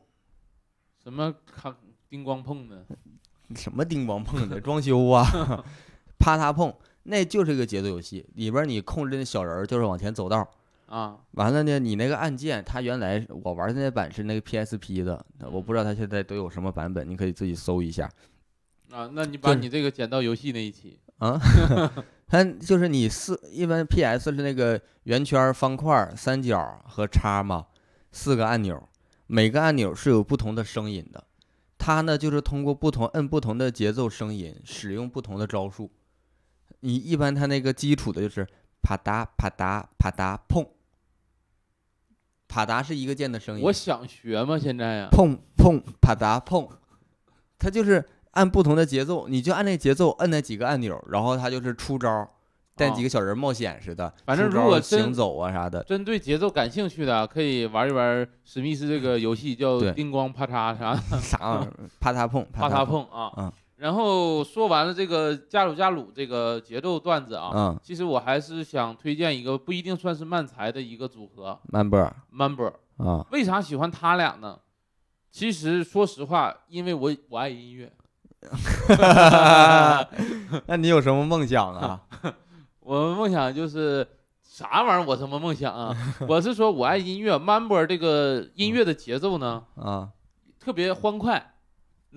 [1.04, 1.76] 什么看
[2.10, 2.86] 叮咣碰的，
[3.56, 4.62] 什么叮咣碰的？
[4.62, 5.26] 装修啊，
[6.20, 6.74] 啪嗒碰，
[7.04, 10.48] 那就是个节奏游戏，里边你控制那小人儿就是往前走道儿，
[10.88, 18.10] 啊，完了呢，你那个按键，它原来我玩的那版是那个 PSP 的，我不知道它现在都有什么版本，你可以自己搜一下
[18.92, 21.40] 啊，那你把你这个剪到游戏那一期，啊。
[22.30, 27.68] 它就是你四一般 PS 是那个圆圈、方块、三角和叉嘛，
[28.12, 28.90] 四个按钮，
[29.28, 31.24] 每个按钮是有不同的声音的。
[31.78, 35.90] 它呢就是通过不同摁不同的节奏声音，使用不同的招数。
[36.82, 38.46] 你一般它那个基础的就是
[38.82, 40.68] 啪嗒啪嗒啪嗒碰，
[42.48, 43.64] 啪嗒是一个键的声音。
[43.64, 44.58] 我想学吗？
[44.58, 46.68] 现在呀，碰碰啪嗒碰，
[47.60, 52.30] 它就是按不同的节奏，你就按那节奏摁那几个按钮，然后它就是出招，
[52.76, 60.96] 带几啊个小人冒险似的，反正如果真行走啊啥的，针对节奏感兴趣的啊，可以玩一玩史密斯这个游戏，叫对叮咣啪嚓啥。
[61.20, 63.32] 啥玩意儿啪嗒碰啪嗒嗒碰啊。
[63.38, 72.74] 嗯然后说完了这个加鲁加鲁这个节奏段子啊，嗯，其实我还是想推荐一个不一定算是慢才的一个组合慢波儿，Member。
[72.98, 74.58] 啊，为啥喜欢他俩呢？
[75.30, 77.92] 其实说实话，因为我我爱音乐
[80.66, 82.02] 那你有什么梦想啊？
[82.80, 84.08] 我梦想就是
[84.42, 85.06] 啥玩意儿？
[85.06, 85.96] 我什么梦想啊？
[86.28, 90.10] 我是说我爱音乐，Member 这个音乐的节奏呢啊，
[90.60, 91.54] 特别欢快，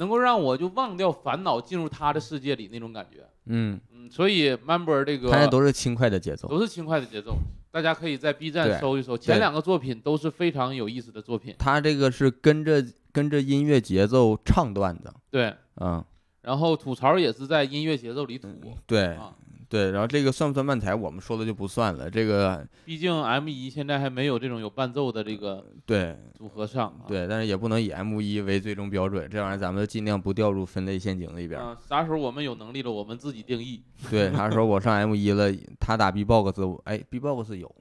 [0.00, 3.18] 能够让我就忘掉烦恼，进入他的世界里那种感觉。
[3.44, 7.36] 嗯，嗯，所以 Member 这个他那都是轻快的节奏，都是轻快的节奏，
[7.70, 11.54] 大家可以在 B 站搜一搜，前两个作品都是非常有意思的作品。
[11.58, 12.82] 他这个是跟着
[13.12, 16.02] 跟着音乐节奏唱段子，对，嗯，
[16.40, 18.48] 然后吐槽也是在音乐节奏里吐。
[18.86, 19.04] 对。
[19.16, 19.36] 啊，
[19.70, 27.06] 对，然后这个算不算慢才，我们说的就不算了，这个毕竟 M 一现在还没有这种有伴奏的这个对组合上啊。
[27.06, 33.80] 对，但是也不能以 M 一为最终标准，这玩意儿咱们尽量不掉入分类陷阱里边啥时候我们有能力了，我们自己定义。
[34.10, 35.48] 对，啥时候我上 M 一了，
[35.78, 37.72] 他打 B-box，我哎，B-box 有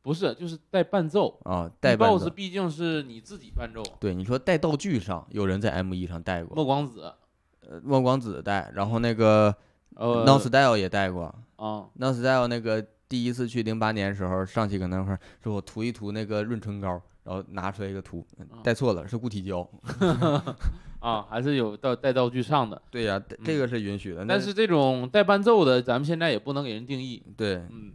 [0.00, 1.38] 不是，就是带伴奏。
[1.42, 2.30] 啊，带伴 BOSS 奏。
[2.30, 3.82] 毕竟是你自己伴奏。
[3.98, 7.12] 对，你说带道具上，有人在 M 一上带过，莫光子，
[7.60, 9.54] 呃莫光子带，然后那个
[9.98, 11.24] 呃 Non Style 也带过
[11.56, 16.88] 啊，，Non Style 那个第一次去零八年的时候上去搁那块儿说我涂一涂那个润唇膏，
[17.24, 19.68] 然后拿出来一个涂，啊带错了是固体胶。
[21.00, 22.80] 啊，还是有道带道具上的。
[22.90, 24.24] 对呀，这个是允许的。
[24.24, 27.22] 那但是这种带伴奏的，咱们现在也不能给人定义。
[27.36, 27.92] 对，嗯，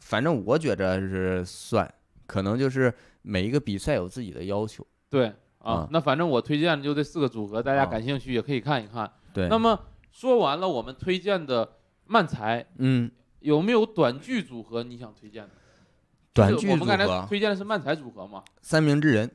[0.00, 1.92] 反正我觉着是算，
[2.26, 4.86] 可能就是每一个比赛有自己的要求。
[5.10, 5.26] 对
[5.58, 9.10] 啊啊，那反正我推荐的就这四个组合，大家啊感兴趣也可以看一看。
[9.34, 9.76] 对，那么
[10.18, 13.08] 说完了我们推荐的漫才，嗯，
[13.38, 15.50] 有没有短剧组合你想推荐的？
[16.32, 18.42] 短剧组我们刚才合推荐的是漫才组合嘛？
[18.60, 19.30] 三明治人，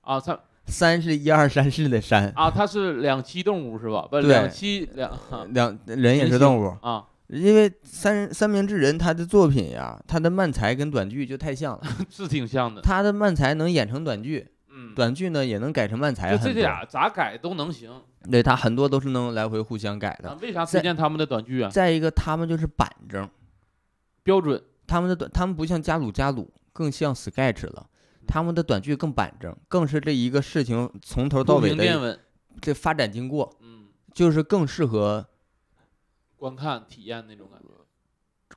[0.00, 0.36] 啊，三
[0.66, 4.02] 三是一二三四的三，啊，它是两栖动物是吧？
[4.10, 6.76] 不，对两栖两两人也是动物。
[6.82, 12.80] 啊，因为三三明治人他的作品呀，他的漫才跟短剧就太像了， 是挺像的。
[12.82, 18.02] 他的漫才能演成短剧，嗯，短剧呢也能改成漫才就这俩咋改都能行。
[18.30, 20.30] 对他很多都是能来回互相改的。
[20.30, 21.70] 啊，为啥推荐他们的短剧啊？
[21.70, 23.28] 再一个，他们就是板正，
[24.22, 27.86] 标准他们的短，他们不像加鲁加鲁，更像 sketch 了。
[28.26, 32.20] 他们的短剧更板正，更是这一个事情从头到尾的。
[32.60, 35.26] 这发展经过，嗯，就是更适合
[36.36, 37.68] 观看体验那种感觉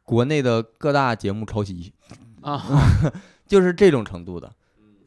[0.03, 1.93] 国内的各大节目抄袭，
[2.41, 2.63] 啊。
[3.47, 4.53] 就是这种程度的。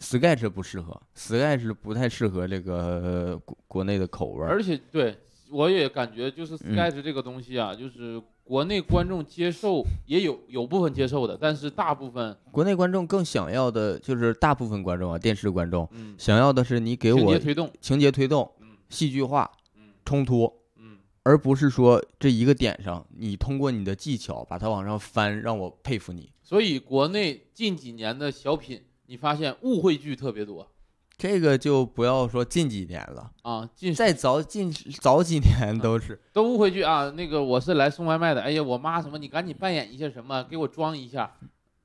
[0.01, 4.49] 嗯 Sketch 不适合，Sketch 不太适合这个呃国国内的口味儿。
[4.49, 5.15] 而且对
[5.51, 26.33] 我也感觉就是嗯 Sketch 这个东西啊，就是国内观众接受也有有部分接受的，但是大部分国内观众更想要的就是大部分观众啊，电视观众嗯想要的是你给我情节推动，情节推动、嗯戏剧化、嗯冲突，嗯而不是说这一个点上，你通过你的技巧把它往上翻，让我佩服你。
[26.43, 30.71] 所以国内近几年的小品，你发现误会剧特别多
[31.19, 36.17] 这个就不要说近几年了，啊，近再早近早几年都是。
[36.33, 37.11] 都误会剧啊。
[37.11, 41.37] 那个我是来送外卖的，哎呀，我妈什么，你赶紧扮演一下什么，给我装一下，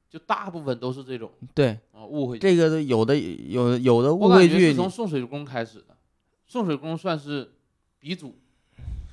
[0.08, 2.48] 就大部分都是这种对，啊误会剧。
[2.48, 5.98] 这个都有的有有的误我感会剧，是从送水工开始的，
[6.46, 7.56] 送水工算是
[8.00, 8.38] 鼻祖。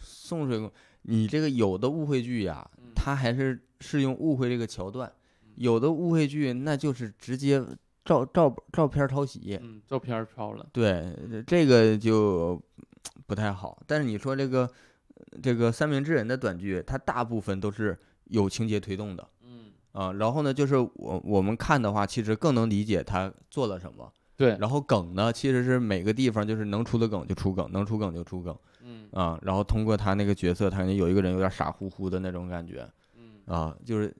[0.02, 5.10] 送水工，你这个有的误会剧呀嗯，它还是是用误会这个桥段，
[5.56, 7.64] 有的误会剧那就是直接
[8.04, 9.58] 照照照片抄袭。
[9.62, 10.66] 嗯，照片儿抄了。
[10.72, 11.14] 对，
[11.46, 12.60] 这个就
[13.26, 13.80] 不太好。
[13.86, 14.68] 但是你说这个
[15.42, 20.12] 这个三明治人的短剧，它大部分都是有情节推动的嗯，啊。
[20.12, 24.12] 然后呢，就是我我们看的话，其实更能理解他做了什么。
[24.36, 29.38] 对，然后梗呢，其实是每个地方就是能出的梗就出梗，能出梗就出梗嗯啊。
[29.42, 32.84] 然后通过他那个角色，他感觉有一个人有点傻乎乎的那种感觉
[33.16, 33.40] 嗯。
[33.46, 34.12] 啊，就是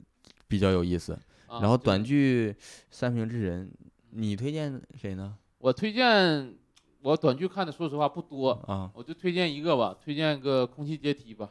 [0.47, 1.19] 比较有意思。
[1.53, 2.51] 啊然后短剧
[2.91, 3.67] 《三明治人》，
[4.11, 5.35] 你推荐谁呢？
[5.59, 6.55] 我推荐
[7.03, 11.51] 我短剧看的，说实话不多，啊，我就推荐一个吧，推荐个空气阶梯吧。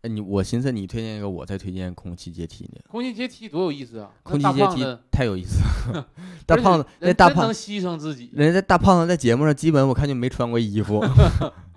[0.00, 2.80] 哎，你我寻思你推荐一个，我再推荐空气阶梯呢。
[2.88, 4.10] 空气阶梯多有意思啊！
[4.22, 5.60] 空气阶梯太有意思
[5.92, 6.08] 了，
[6.46, 10.98] 大胖子那大胖真能牺牲自己，人家大胖子在节目上基本我看就没穿过衣服。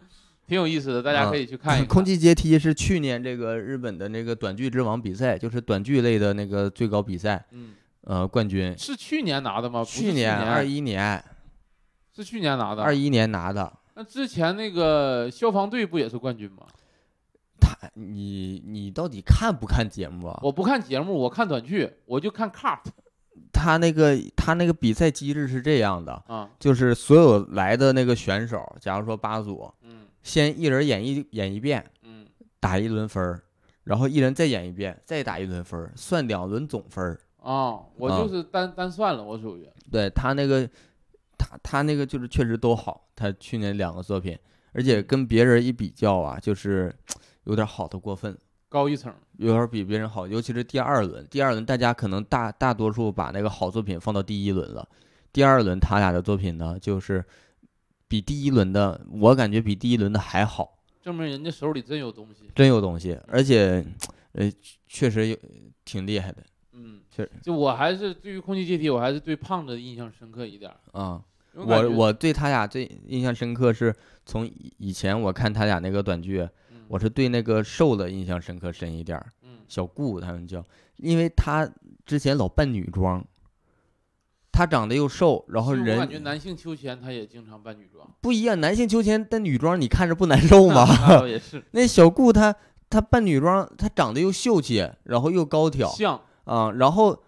[0.48, 1.88] 挺有意思的，大家啊可以去看一看。
[1.88, 8.78] 空气阶梯是去年这个日本的那个短剧之王比赛，就是短剧类的那个最高比赛，嗯，呃，冠军。
[8.78, 9.84] 是去年拿的吗？
[9.84, 11.24] 去年二一年，
[12.16, 12.84] 是去年拿的。
[12.84, 13.72] 二一年拿的。
[13.96, 16.68] 那之前那个消防队不也是冠军吗？
[17.60, 20.40] 他，你你到底看不看节目啊？
[20.44, 22.80] 我不看节目，我看短剧，我就看 cut
[23.52, 29.85] 他那个他那个比赛机制是这样的，啊，就是所有来的那个选手，假如说八组，嗯
[30.26, 32.26] 先一人演一演一遍，嗯
[32.60, 33.44] 打一轮分儿，
[33.84, 37.20] 然后一人再演一遍，再打一轮分儿，算两轮总分儿。
[37.38, 40.68] 啊，我啊就是单单算了，我属于对他那个，
[41.38, 43.08] 他他那个就是确实都好。
[43.16, 44.36] 他去年两个作品，
[44.74, 46.92] 而且跟别人一比较啊，就是
[47.44, 48.36] 有点好的过分，
[48.68, 49.14] 高一层。
[49.38, 50.28] 有点比别人好。
[50.28, 54.90] 尤其是第二轮，第二轮大家可能大大多数把那个好作品放到第一轮了，
[55.32, 57.24] 第二轮他俩的作品呢，就是
[58.08, 62.50] 比第一轮的，我感觉比第一轮的还好，证明人家手里真有东西。
[62.54, 63.86] 真有东西，而且
[64.34, 64.52] 呃
[64.88, 65.38] 确实有
[65.84, 66.44] 挺厉害的
[66.74, 71.00] 嗯，确实就我还是对于空气阶梯，我还是对胖子印象深刻一点儿。
[71.00, 71.24] 啊。
[71.58, 73.96] 因为感觉我我对他俩最印象深刻是
[74.26, 80.62] 从以以前我看他俩那个短剧，嗯我是对那个瘦的印象深刻深一点儿，嗯小顾他们叫，
[80.98, 81.66] 因为他
[82.06, 83.26] 之前老扮女装，
[84.56, 88.10] 他长得又瘦，然后人我感觉人男性秋千他也经常扮女装。
[88.22, 90.88] 不一样，男性秋千但女装你看着不难受吗？
[90.88, 92.56] 那倒也是 那小顾他
[92.90, 97.22] 他扮女装，他长得又秀气，然后又高挑像啊，然后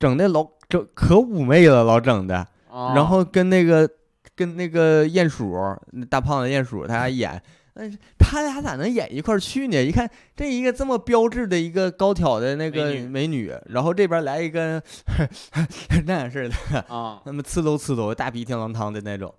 [0.00, 2.48] 整的老整可妩媚了，老整的。
[2.68, 3.88] 啊，然后跟那个
[4.34, 5.54] 跟那个鼹鼠
[5.92, 7.40] 那大胖子鼹鼠他俩演，
[7.74, 9.82] 但是他俩咋能演一块儿去呢？
[9.82, 14.82] 一看这一个这么标致的一个高挑的那个美女美女，然后这边来一个
[16.06, 19.34] 那样式的，啊，那么呲溜呲溜大鼻涕狼汤的那种。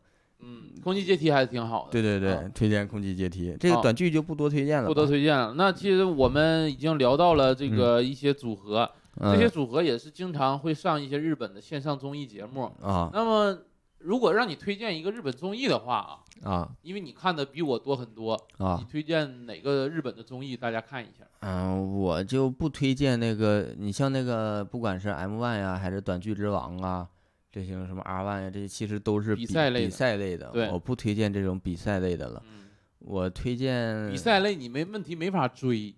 [0.46, 1.92] 嗯，空气阶梯还是挺好的。
[1.92, 4.88] 对对对，啊推荐空气阶梯，这个短剧就不多推荐了吧。
[4.90, 5.54] 不多推荐了。
[5.56, 8.90] 那其实我们已经聊到了这个一些组合，
[9.22, 12.64] 这些嗯组合也是经常会上一些日本的线上综艺节目。
[12.82, 13.58] 啊那么，
[14.04, 16.72] 如果让你推荐一个日本综艺的话啊，啊。
[16.82, 21.26] 因为你看的比我多很多啊，你啊，推荐哪个日本的综艺大家看一下？
[21.40, 27.08] 嗯，我就不推荐那个，你像那个不管是 M One 呀，还是短剧之王啊，
[27.52, 29.90] 这些什么 R One 呀，这些其实都是比比比赛类的。
[29.90, 30.70] 赛类的，对。
[30.70, 32.44] 我不推荐这种比赛类的了。
[32.46, 32.68] 嗯，
[33.00, 35.96] 我推荐比赛类你没问题，没法追，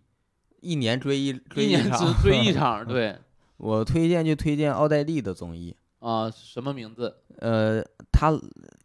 [0.62, 3.16] 一年追一追一年只追一场， 对。
[3.58, 7.16] 我推荐就推荐奥黛丽的综艺，啊，什么名字？
[7.38, 7.82] 呃，
[8.16, 8.32] 他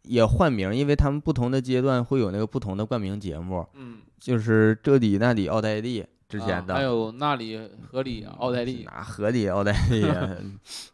[0.03, 7.57] 也换名，因为他们不同的阶段会有那个不同的冠名节目，嗯，就是这里那里奥黛丽之啊前的，还有那里
[7.89, 10.37] 河里奥黛丽，哪河里奥黛丽啊？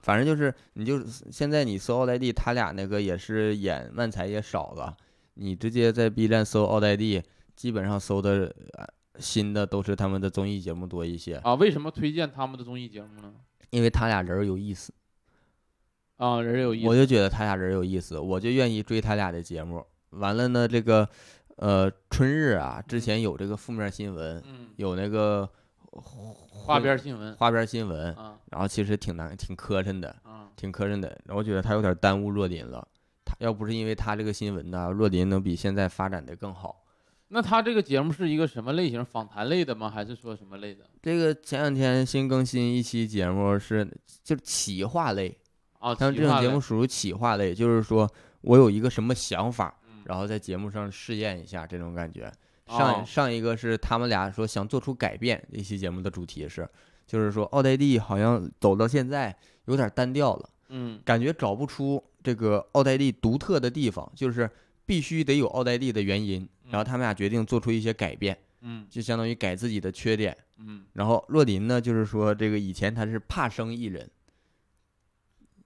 [0.02, 4.96] 反正就是，你就现在你搜奥黛丽，他俩那个也是演万才也少了，
[5.34, 7.24] 你直接在 B 站搜奥黛丽，
[7.56, 8.86] 基本上搜的呃
[9.18, 13.34] 新的都是他们的综艺节目多一些，啊，为什么推荐他们的综艺节目呢？
[13.72, 14.94] 因为他俩人儿有意思，
[16.18, 19.84] 啊，人有意思，我就觉得他俩人有意思，我就愿意追他俩的节目。
[20.12, 21.08] 完了呢，这个
[21.58, 25.48] 呃春日啊，之前有这个负面新闻，嗯，有那个
[25.92, 31.10] 花边新闻花边新闻，啊然后其实挺难挺磕碜的，啊，挺磕碜的。
[31.26, 32.88] 然后我觉得他有点耽误若琳了。
[33.26, 36.84] 他要不是因为他这个新闻呢，若琳能比现在发展的更好。
[37.28, 39.04] 那他这个节目是一个什么类型？
[39.04, 39.90] 访谈类的吗？
[39.90, 40.86] 还是说什么类的？
[41.02, 43.86] 这个前两天新更新一期节目是
[44.24, 45.38] 就是企划类，
[45.80, 48.10] 啊，像这种节目属于企划类，就是说
[48.42, 52.32] 我有一个什么想法，嗯然后在节目上试验一下这种感觉。
[52.68, 56.68] 上、哦上一个是他们俩说想做出改变，一期节目的主题是，
[57.06, 59.34] 就是说奥黛丽好像走到现在
[59.66, 64.50] 有点单调了，嗯感觉找不出这个奥黛丽独特的地方，就是
[64.86, 66.48] 必须得有奥黛丽的原因。
[66.70, 70.36] 然后他们俩决定做出一些改变，嗯就相当于改自己的缺点。
[70.58, 74.10] 嗯，然后若琳呢，就是说这个以前她是怕生艺人，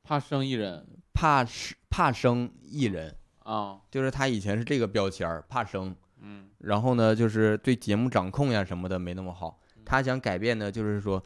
[0.04, 0.88] 怕生艺人。
[1.14, 5.96] 怕是怕生艺人，啊，就是他以前是这个标签儿，怕生。
[6.22, 6.50] 嗯。
[6.60, 9.60] 然后呢，就是对节目掌控呀什么的没那么好。
[9.86, 11.22] 他想改变的，就是说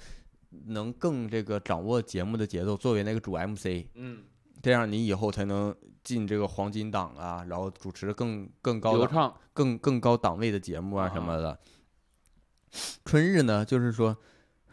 [0.65, 4.23] 能更这个掌握节目的节奏，作为那个主 MC，嗯，
[4.61, 5.73] 这样你以后才能
[6.03, 11.13] 进这个黄金档啊，然后主持更更高、流畅，更更高档位的节目啊啊。
[11.13, 11.57] 什么的。
[13.05, 14.17] 春日呢，就是说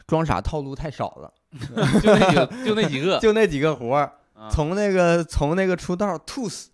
[0.06, 1.32] 装傻套路太少了，
[2.02, 4.48] 就那几个，就那几个， 就那几个活儿，啊。
[4.50, 6.70] 从那个从那个出道吐死，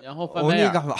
[0.00, 0.94] 然后翻欧白眼儿，尼干嘛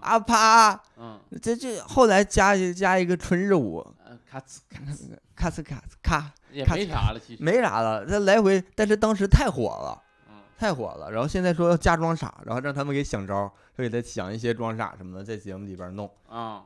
[0.00, 0.18] 啊。
[0.18, 10.02] 啪，嗯，这这后来加一加一个春日舞，呃咔呲咔呲，咔呲咔呲咔，也咔呲没啥了，其实，没啥了，这来回，但是当时太火了。
[10.28, 10.34] 嗯。
[10.58, 16.10] 太火了，然后现在说要加装傻，然后让他们给想招儿，说给他想一些装傻什么的，在节目里边弄。
[16.28, 16.64] 啊，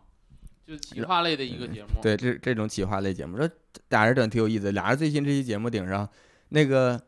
[0.67, 3.51] 就企划类的一个节目，对，这这种企划类节目，这
[3.89, 4.71] 俩人整挺有意思。
[4.73, 6.09] 俩人最新这期节目顶上
[6.51, 7.01] 那个，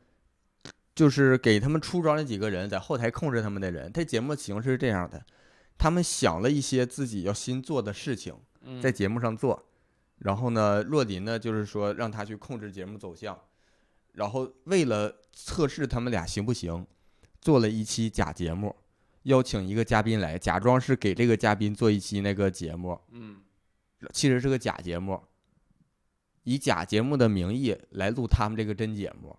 [0.95, 3.91] 就是给他们出招那几个人，在后台控制他们的人。
[3.93, 5.25] 这节目形式是这样的，
[5.79, 9.65] 他们想了一些自己要新做的事情，嗯，在节目上做，
[10.19, 13.39] 然后呢，若琳呢就是说让他去控制节目走向，
[14.15, 16.87] 然后为了测试他们俩行不行，
[17.41, 18.75] 做了一期假节目，
[19.23, 23.37] 邀请一个嘉宾来，假装是给这个嘉宾做一期那个节目，嗯
[24.13, 25.21] 其实是个假节目，
[26.45, 29.37] 以假节目的名义来录他们这个真节目，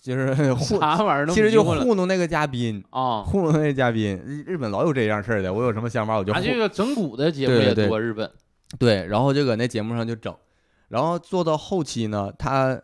[0.00, 3.22] 就是 糊，啥玩意儿都其实就糊弄那个嘉宾，啊。
[3.22, 4.16] 糊弄那个嘉宾。
[4.24, 8.30] 日日本老有这样事儿的，我有什么想法我就啊，这个整蛊的节目也多，日本，
[8.78, 10.34] 对，然后就搁那节目上就整，
[10.88, 12.80] 然后做到后期呢，他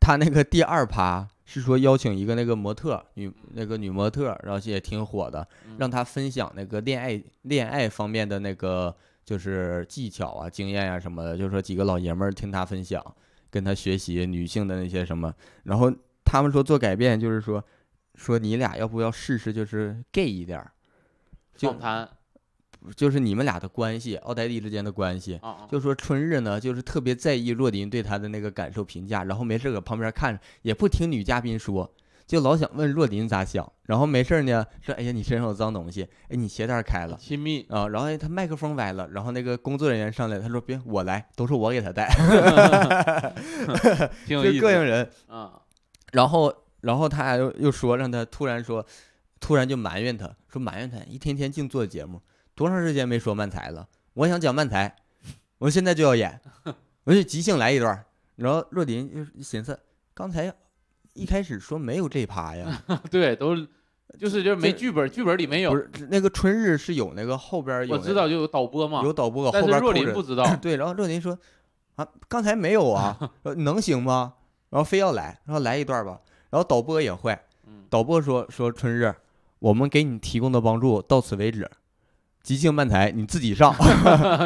[0.00, 8.94] 他那个第二趴是说邀请一个那个模特女那个女模特，然后也挺火的，嗯让她分享那个恋爱恋爱方面的那个
[9.24, 13.02] 就是技巧啊、经验啊什么的，就是说几个老爷们儿听他分享，
[13.50, 15.32] 跟他学习女性的那些什么，
[15.64, 15.92] 然后
[16.24, 17.62] 他们说做改变，就是说
[18.14, 20.72] 说你俩要不要试试，就是 gay 一点儿，
[21.78, 22.08] 谈
[22.96, 25.40] 就是你们俩的关系，奥黛丽之间的关系。
[25.70, 31.88] 就说春日呢，就是特别在意若琳对他的那个感受评价，然后没事搁旁边看着，也不听女嘉宾说，
[32.32, 42.08] 就老想问若琳咋想，然后没事呢说，哎呀你身上有脏东西，哎你鞋带开了亲密，啊，然后哎他麦克风歪了，然后那个工作人员上来，他说别我来，都是我给他带
[44.26, 45.60] 就膈应人，啊。
[46.12, 48.82] 然后然后他俩又又说让他突然说，
[49.38, 52.22] 突然就埋怨他说埋怨他一天天净做节目，
[52.54, 53.86] 多长时间没说漫才了？
[54.14, 54.96] 我想讲漫才，
[55.58, 56.40] 我现在就要演，
[57.04, 58.02] 我就即兴来一段。
[58.36, 59.78] 然后若琳就寻思，
[60.14, 60.50] 刚才
[61.14, 63.56] 一开始说没有这趴呀， 对，都
[64.18, 65.76] 就是就是没剧本，剧本里没有不。
[65.76, 70.44] 是那个春日是有那个后边有那我知道就有导播嘛，有导播搁但是若后边儿扣着琳不知道。
[70.60, 71.38] 对，然后若琳说
[71.96, 73.18] 啊，刚才没有啊，
[73.56, 74.34] 能行吗？
[74.70, 76.18] 然后非要来，然后来一段吧。
[76.50, 79.14] 然后导播也坏，嗯导播说说春日，
[79.58, 81.70] 我们给你提供的帮助到此为止，
[82.42, 83.74] 即兴漫才你自己上。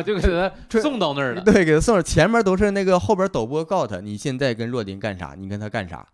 [0.05, 1.41] 就给他送到那儿了。
[1.43, 6.07] 对，给他送到，前面都是那个后边导播告诉他，你现在跟若琳干啥，你跟他干啥，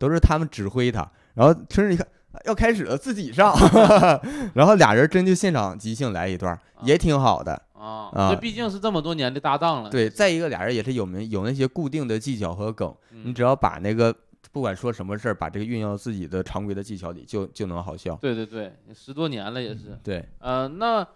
[0.00, 1.08] 都是他们指挥他。
[1.34, 2.04] 然后春日一看
[2.46, 3.54] 要开始了，自己上，
[4.54, 7.52] 然后俩人真就现场即兴来一段，也挺好的。
[7.74, 9.90] 啊，啊这毕竟是这么多年的搭档了。
[9.90, 14.14] 对，再一个俩人也是有没有那些固定的技巧和梗，嗯，你只要把那个
[14.52, 18.16] 不管说什么事儿，把这个运用到自己的常规的技巧里，就就能好笑。
[18.16, 19.98] 对对对，十多年了也是。
[20.02, 21.06] 对，呃，那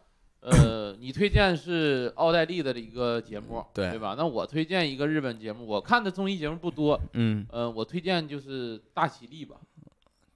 [0.50, 4.14] 呃，你推荐是奥黛丽的一个节目，对对吧？
[4.16, 9.56] 那我推荐一个日本节目，我看的综艺节目不多，嗯，呃，我推荐就是大喜力吧。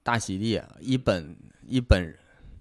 [0.02, 1.36] 大喜力一本
[1.66, 2.16] 一本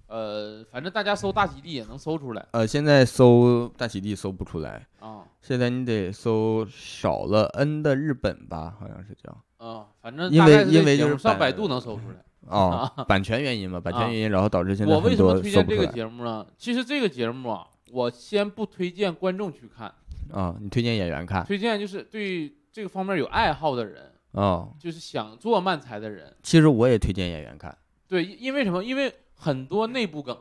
[0.07, 9.65] 呃，反正大家搜大喜力也能搜出来呃，现在搜大喜力搜不出来，啊现在你得搜少了 N 的日本吧，好像是叫。
[9.65, 12.23] 啊，反正因为因为就是上百度能搜出来。
[12.47, 16.45] 哦， 版权原因嘛，版权啊原因，然后导致现在我为什么推荐这个节目呢？
[16.57, 19.93] 其实这个节目啊，我先不推荐观众去看，
[20.31, 20.55] 啊？
[20.59, 24.69] 你推荐演员看推荐就是对这个方面有爱好的人，啊？
[24.79, 26.33] 就是想做漫才的人。
[26.43, 27.77] 其实我也推荐演员看，
[28.07, 28.83] 对，因因为什么？
[28.83, 30.37] 因为很多内部梗，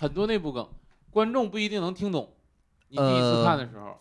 [0.00, 0.68] 很多内部梗，
[1.10, 2.30] 观众不一定能听懂。
[2.88, 3.98] 你第一次呃看的时候，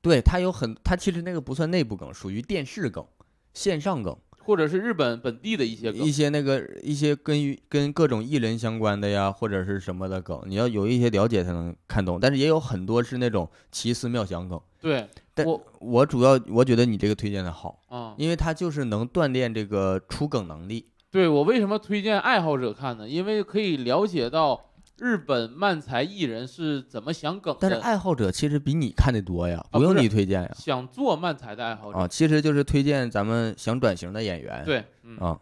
[0.00, 3.04] 对他有很，他其实那个不算内部梗，属于电视梗、
[3.52, 12.18] 线上梗，或者是日本本地的一些梗一，些那个一些跟于跟各种艺人相关的呀，或者是什么的梗，你要有一些了解才能看懂。
[12.20, 14.60] 但是也有很多是那种奇思妙想梗。
[14.80, 20.86] 对但我我主要我觉得你这个推荐的好，啊，因为它就是能锻炼这个出梗能力。
[21.10, 23.08] 对我为什么推荐爱好者看呢？
[23.08, 24.69] 因为可以了解到
[25.00, 30.54] 日本漫才艺人是怎么想梗的，但是爱好者其实比你看的多呀，不用你推荐呀。
[30.54, 34.62] 想做漫才的爱好者，啊，其实就是推荐咱们想转型的演员。
[34.64, 35.40] 对，嗯，啊，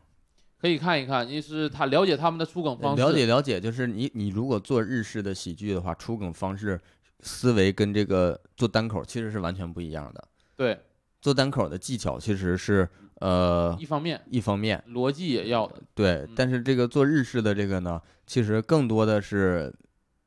[0.60, 6.80] 可以看一看，就是他了解他们的出梗方式，了解了解，就是你你如果做日式的喜剧的话，出梗方式、
[7.20, 10.24] 思维跟这个做单口其实是完全不一样的。
[10.54, 10.78] 对，
[11.20, 12.88] 做单口的技巧其实是
[13.20, 19.74] 呃一方面一方面，逻辑也要的，对嗯，但是这个做日式的这个呢，其实更多的是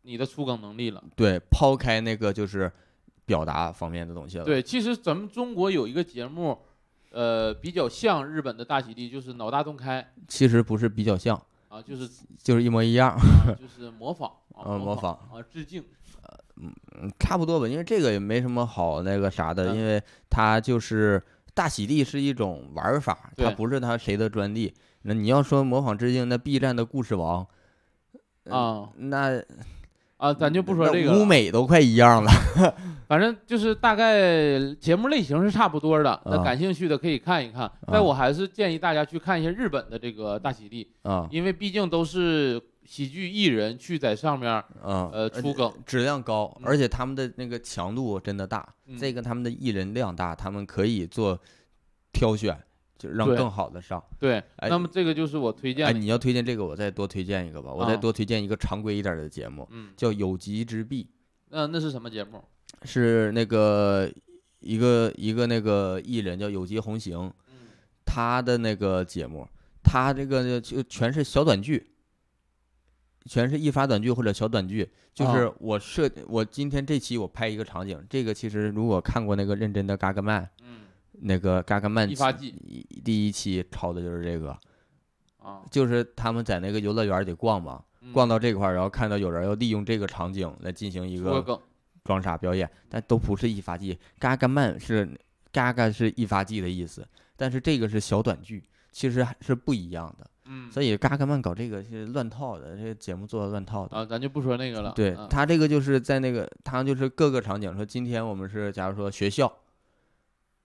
[0.03, 1.03] 你的出梗能力了。
[1.15, 2.71] 对抛开那个就是
[3.25, 4.43] 表达方面的东西了。
[4.43, 6.59] 对，其实咱们中国有一个节目，
[7.11, 13.19] 呃，比较像日本的大喜地，就是脑大洞开其实不是比较像，啊，就是就是一模一样，啊
[13.57, 15.83] 就是模仿啊，呃模仿啊，致敬。
[16.63, 16.71] 嗯
[17.17, 21.19] 差不多吧，因为这个也没什么好那个啥的，嗯因为它就是
[21.53, 24.73] 大喜地是一种玩儿法，它不是他谁的专利。
[25.03, 27.45] 那你要说模仿致敬，那 B 站的故事王，
[28.45, 29.41] 嗯啊那
[30.17, 32.31] 啊，咱就不说这个了，舞美都快一样了。
[33.09, 36.21] 反正就是大概节目类型是差不多的。
[36.25, 51.39] 那啊感兴趣的可以看一看，啊但我还是建议大家去看一下日本的这个大喜地，啊因为毕竟都是喜剧艺人去在上面嗯，呃出梗，质量高，嗯而且他们的那个强度真的大，嗯这个他们的艺人量大，他们可以做
[52.11, 52.57] 挑选，
[52.97, 54.03] 就让更好的上。
[54.19, 54.43] 对。
[54.57, 61.03] 哎那么这个就是我推荐哎，你要推荐这个，我再多推荐一个吧，我再啊多推荐一个常规一点的节目，嗯，叫《有极之弊》。
[61.49, 62.43] 那那是什么节目？
[62.83, 64.11] 是那个
[64.59, 67.53] 一个一个那个艺人叫有机红行，嗯
[68.05, 69.47] 他的那个节目，
[69.83, 71.90] 他这个就全是小短剧，
[73.25, 74.89] 全是一发短剧或者小短剧。
[75.13, 80.81] 就是啊我设我今天这期我拍一个场景，这个其实如果看过那个认真的嘎嘎曼，嗯
[81.23, 82.15] 那个嘎嘎曼一
[83.03, 84.57] 第一期抄的就是这个，
[85.37, 91.61] 啊，就是他们在那个游乐园里逛嘛，嗯逛到这块儿，然后看到有人要利用这个场景来进行一个
[92.05, 93.99] 装傻表演，但都不是一发技。
[94.17, 95.07] 嘎嘎曼是
[95.51, 97.05] 嘎嘎是一发技的意思，
[97.35, 98.63] 但是这个是小短剧，
[98.93, 100.30] 其实还是不一样的。
[100.45, 103.95] 嗯所以嘎克曼搞这个是乱套的，这个节目做的乱套的。
[103.95, 104.91] 啊，咱就不说那个了。
[104.95, 109.51] 对啊他这个就是在那个他就是各个场景说，今天我们是假如说学校，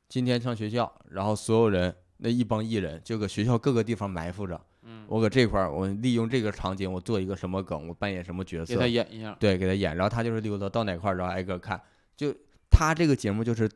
[0.08, 9.36] 今天上学校，然后所有人那一帮艺人就搁学校各个地方埋伏着，嗯，我搁这块儿我利用这个场景，我做一个什么梗，我扮演什么角色，给他演一下。
[9.38, 11.80] 对，给他演，然后他就是溜达到哪块儿，然后挨个看。
[12.16, 12.34] 就
[12.70, 13.68] 他这个节目就是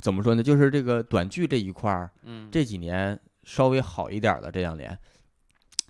[0.00, 0.42] 怎么说呢？
[0.42, 4.52] 就是这个短剧这一块儿，嗯，这几年稍微好一点儿了。
[4.52, 4.96] 这两年，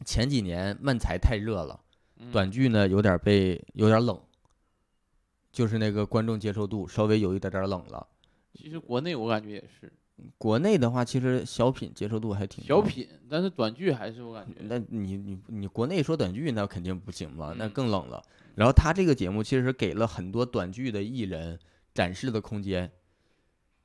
[0.05, 1.81] 前几年漫才太热了，
[2.19, 2.33] 嗯。
[2.33, 4.19] 短剧呢有点被有点冷，
[5.53, 8.07] 就是那个观众接受度稍微有一点点冷了。
[8.55, 9.93] 其实国内我感觉也是。
[10.39, 12.69] 国内的话，其实小品接受度还挺高。
[12.69, 14.55] 小品，但是短剧还是我感觉。
[14.61, 18.23] 那你你你国内说短剧那肯定不行嘛，那嗯更冷了。
[18.55, 21.59] 然后他这个节目其实给了很多短剧的艺人
[21.93, 22.89] 展示的空间，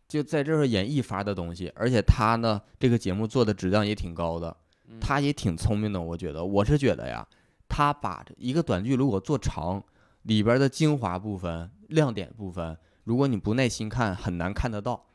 [0.07, 4.55] 就在这儿演一发的东西，而且他呢这个节目做的质量也挺高的，嗯
[4.99, 7.27] 他也挺聪明的，我觉得我是觉得呀，
[7.67, 9.83] 他把一个短剧如果做长，
[10.23, 15.05] 里边的精华部分、亮点部分，如果你不耐心看，很难看得到。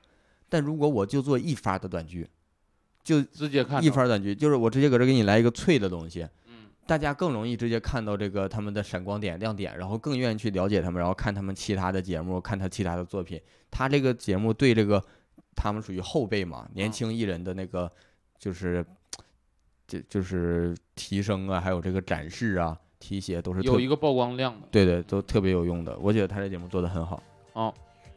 [0.48, 2.28] 但如果我就做一发的短剧，
[3.02, 13.40] 就直接看一发短剧，就是我直接搁这给你来一个脆的东西，嗯大家更容易直接看到这个他们的闪光点、亮点，然后更愿意去了解他们，然后看他们其他的节目，看他其他的作品。
[13.70, 15.02] 他这个节目对这个
[15.56, 17.90] 他们属于后辈嘛，年啊轻艺人的那个
[18.38, 18.84] 就是
[19.86, 24.66] 就就是提升啊，还有这个展示啊、提携都是有一个曝光量的。
[24.70, 25.96] 对对都特别有用的。
[25.98, 27.22] 我觉得他这节目做的很好。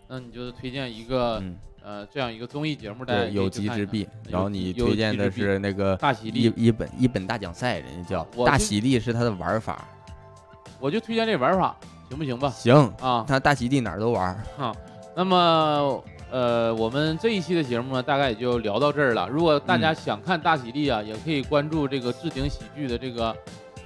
[0.09, 4.07] 那你就是推荐一个嗯，呃这样一个综艺节目，大家对，有也可以去看一看极之弊。
[4.29, 9.85] 然后你推荐的是那个一大喜力一本一本大奖赛，人家叫大喜力是他的玩法。
[10.79, 11.75] 我就推荐这玩法，
[12.07, 12.49] 行不行吧？
[12.51, 14.73] 行，啊，他大喜地哪儿都玩儿。
[15.13, 19.27] 那么呃，我们这一期的节目呢，大概也就聊到这儿了。
[19.29, 23.35] 如果大家嗯想看大喜力啊，也可以关注这个置顶喜剧的这个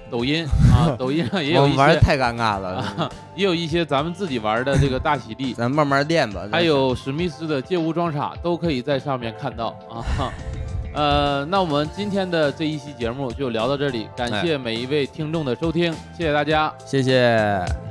[0.09, 5.53] 抖音啊， 抖音上也有一我们玩太尴尬了，啊， 也有一些咱们自己玩的这个大喜力。
[5.53, 6.47] 咱慢慢练吧。
[6.51, 10.03] 还有史密斯的借屋装傻都可以在上面看到啊。
[10.93, 16.73] 呃，那我们今天的这一期节目就聊到这里，感谢每一位听众的收听，谢谢大家。
[16.85, 17.90] 谢谢。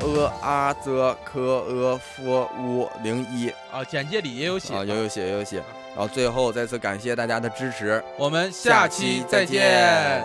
[0.00, 4.74] 呃阿泽科呃夫乌零一啊，简介里也有写。
[4.74, 5.56] 啊，有有写也有写。
[5.94, 10.24] 然后最后再次感谢大家的支持，我们下期再见。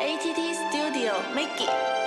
[0.00, 1.97] ATT Studio make it。